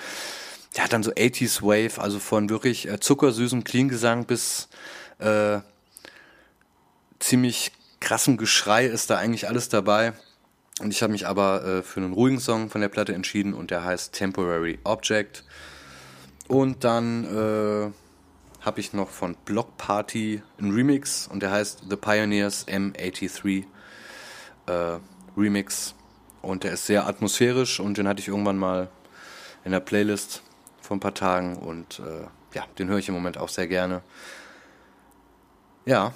[0.77, 4.69] ja, dann so 80s Wave, also von wirklich äh, zuckersüßem Clean-Gesang bis
[5.19, 5.59] äh,
[7.21, 10.15] ziemlich krassem Geschrei ist da eigentlich alles dabei.
[10.81, 13.71] Und ich habe mich aber äh, für einen ruhigen Song von der Platte entschieden und
[13.71, 15.45] der heißt Temporary Object.
[16.49, 17.93] Und dann äh,
[18.65, 23.65] habe ich noch von Block Party einen Remix und der heißt The Pioneers M83
[24.67, 24.99] äh,
[25.37, 25.95] Remix.
[26.43, 28.89] Und der ist sehr atmosphärisch und den hatte ich irgendwann mal
[29.65, 30.43] in der Playlist
[30.81, 34.03] vor ein paar Tagen und äh, ja, den höre ich im Moment auch sehr gerne.
[35.85, 36.15] Ja,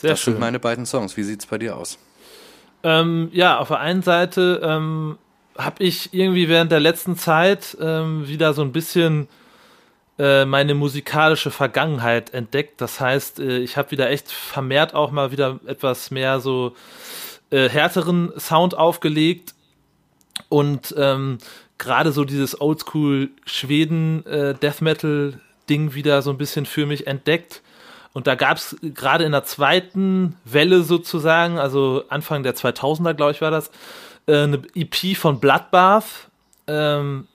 [0.00, 0.34] sehr das schön.
[0.34, 1.16] sind meine beiden Songs.
[1.16, 1.98] Wie sieht es bei dir aus?
[2.82, 5.18] Ähm, ja, auf der einen Seite ähm,
[5.56, 9.26] habe ich irgendwie während der letzten Zeit ähm, wieder so ein bisschen
[10.18, 12.80] äh, meine musikalische Vergangenheit entdeckt.
[12.80, 16.76] Das heißt, äh, ich habe wieder echt vermehrt auch mal wieder etwas mehr so
[17.50, 19.54] äh, härteren Sound aufgelegt
[20.48, 21.38] und ähm,
[21.78, 27.62] gerade so dieses Oldschool Schweden Death Metal Ding wieder so ein bisschen für mich entdeckt.
[28.18, 33.30] Und da gab es gerade in der zweiten Welle sozusagen, also Anfang der 2000er, glaube
[33.30, 33.70] ich, war das,
[34.26, 36.28] äh, eine EP von Bloodbath.
[36.66, 37.28] Ähm,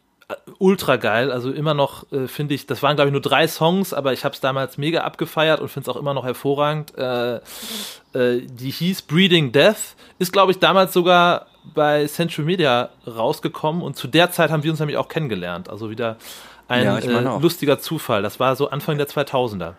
[0.60, 3.94] ultra geil, also immer noch äh, finde ich, das waren glaube ich nur drei Songs,
[3.94, 6.98] aber ich habe es damals mega abgefeiert und finde es auch immer noch hervorragend.
[6.98, 13.82] Äh, äh, die hieß Breeding Death, ist glaube ich damals sogar bei Central Media rausgekommen
[13.82, 16.18] und zu der Zeit haben wir uns nämlich auch kennengelernt, also wieder
[16.68, 18.22] ein ja, äh, lustiger Zufall.
[18.22, 19.76] Das war so Anfang der 2000er.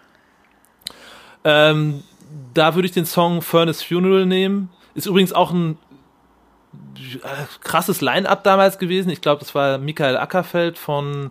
[1.45, 2.03] Ähm,
[2.55, 4.71] da würde ich den Song Furnace Funeral nehmen.
[4.95, 5.79] Ist übrigens auch ein
[6.97, 7.29] äh,
[7.63, 9.11] krasses Line-Up damals gewesen.
[9.11, 11.31] Ich glaube, das war Michael Ackerfeld von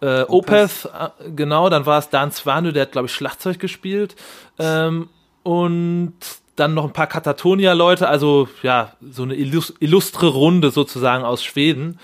[0.00, 0.86] äh, Opeth.
[0.86, 0.90] Opeth.
[1.24, 4.16] Äh, genau, dann war es Dan Swanö, der hat, glaube ich, Schlagzeug gespielt.
[4.58, 5.08] Ähm,
[5.42, 6.14] und
[6.56, 12.00] dann noch ein paar Katatonia-Leute, also ja, so eine illustre Runde sozusagen aus Schweden.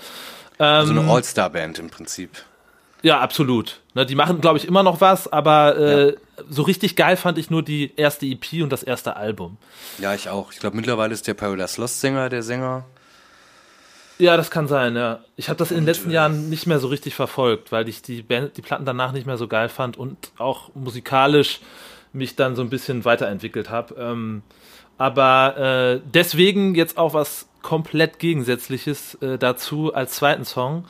[0.59, 2.29] Ähm, so eine All-Star-Band im Prinzip.
[3.01, 3.81] Ja, absolut.
[3.95, 6.13] Ne, die machen, glaube ich, immer noch was, aber äh, ja.
[6.49, 9.57] So richtig geil fand ich nur die erste EP und das erste Album.
[9.99, 10.51] Ja, ich auch.
[10.51, 12.85] Ich glaube, mittlerweile ist der Paradise Lost Sänger der Sänger.
[14.19, 15.19] Ja, das kann sein, ja.
[15.35, 18.01] Ich habe das in den letzten äh, Jahren nicht mehr so richtig verfolgt, weil ich
[18.01, 21.59] die, Band, die Platten danach nicht mehr so geil fand und auch musikalisch
[22.13, 23.95] mich dann so ein bisschen weiterentwickelt habe.
[23.97, 24.43] Ähm,
[24.97, 30.85] aber äh, deswegen jetzt auch was komplett Gegensätzliches äh, dazu als zweiten Song.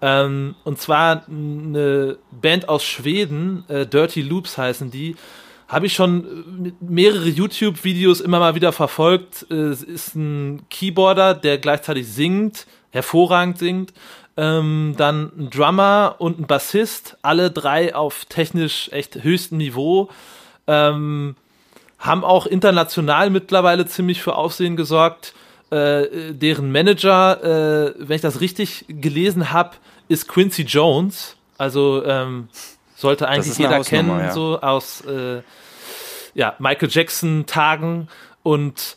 [0.00, 5.16] Ähm, und zwar eine Band aus Schweden, äh, Dirty Loops heißen die.
[5.66, 9.42] Habe ich schon mehrere YouTube-Videos immer mal wieder verfolgt.
[9.50, 13.92] Es ist ein Keyboarder, der gleichzeitig singt, hervorragend singt.
[14.38, 20.08] Ähm, dann ein Drummer und ein Bassist, alle drei auf technisch echt höchstem Niveau.
[20.66, 21.34] Ähm,
[21.98, 25.34] haben auch international mittlerweile ziemlich für Aufsehen gesorgt.
[25.70, 29.76] Äh, deren Manager, äh, wenn ich das richtig gelesen habe,
[30.08, 31.36] ist Quincy Jones.
[31.58, 32.48] Also ähm,
[32.96, 34.32] sollte eigentlich jeder kennen, ja.
[34.32, 35.42] so aus äh,
[36.34, 38.08] ja, Michael Jackson Tagen.
[38.42, 38.96] Und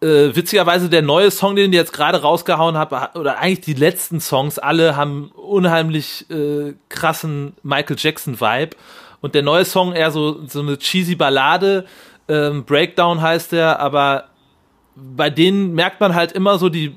[0.00, 4.20] äh, witzigerweise der neue Song, den ich jetzt gerade rausgehauen habe, oder eigentlich die letzten
[4.20, 8.76] Songs, alle haben unheimlich äh, krassen Michael Jackson-Vibe.
[9.20, 11.86] Und der neue Song eher so, so eine cheesy Ballade,
[12.28, 14.24] ähm, Breakdown heißt der, aber
[14.96, 16.96] bei denen merkt man halt immer so die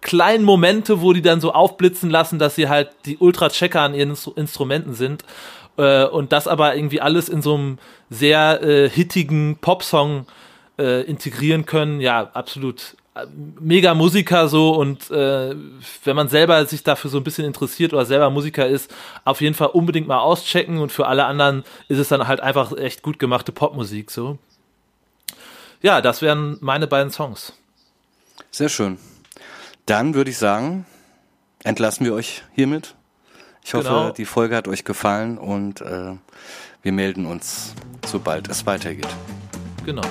[0.00, 4.16] kleinen Momente, wo die dann so aufblitzen lassen, dass sie halt die Ultra-Checker an ihren
[4.36, 5.24] Instrumenten sind.
[5.78, 7.78] Äh, und das aber irgendwie alles in so einem
[8.10, 10.26] sehr äh, hittigen Popsong
[10.78, 12.00] äh, integrieren können.
[12.00, 13.26] Ja, absolut äh,
[13.60, 15.54] mega Musiker so und äh,
[16.04, 18.92] wenn man selber sich dafür so ein bisschen interessiert oder selber Musiker ist,
[19.24, 22.76] auf jeden Fall unbedingt mal auschecken und für alle anderen ist es dann halt einfach
[22.76, 24.38] echt gut gemachte Popmusik so.
[25.82, 27.52] Ja, das wären meine beiden Songs.
[28.50, 28.98] Sehr schön.
[29.86, 30.86] Dann würde ich sagen,
[31.64, 32.94] entlassen wir euch hiermit.
[33.64, 34.10] Ich hoffe, genau.
[34.10, 36.16] die Folge hat euch gefallen und äh,
[36.82, 37.74] wir melden uns,
[38.06, 39.08] sobald es weitergeht.
[39.84, 40.02] Genau.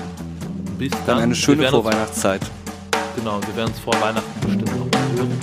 [0.77, 1.05] Bis dann.
[1.05, 2.41] dann eine schöne Vorweihnachtszeit.
[3.15, 5.39] Genau, wir werden uns vor Weihnachten bestimmt noch hören.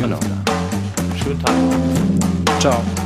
[0.00, 0.20] Genau.
[1.22, 2.60] Schönen Tag.
[2.60, 3.05] Ciao.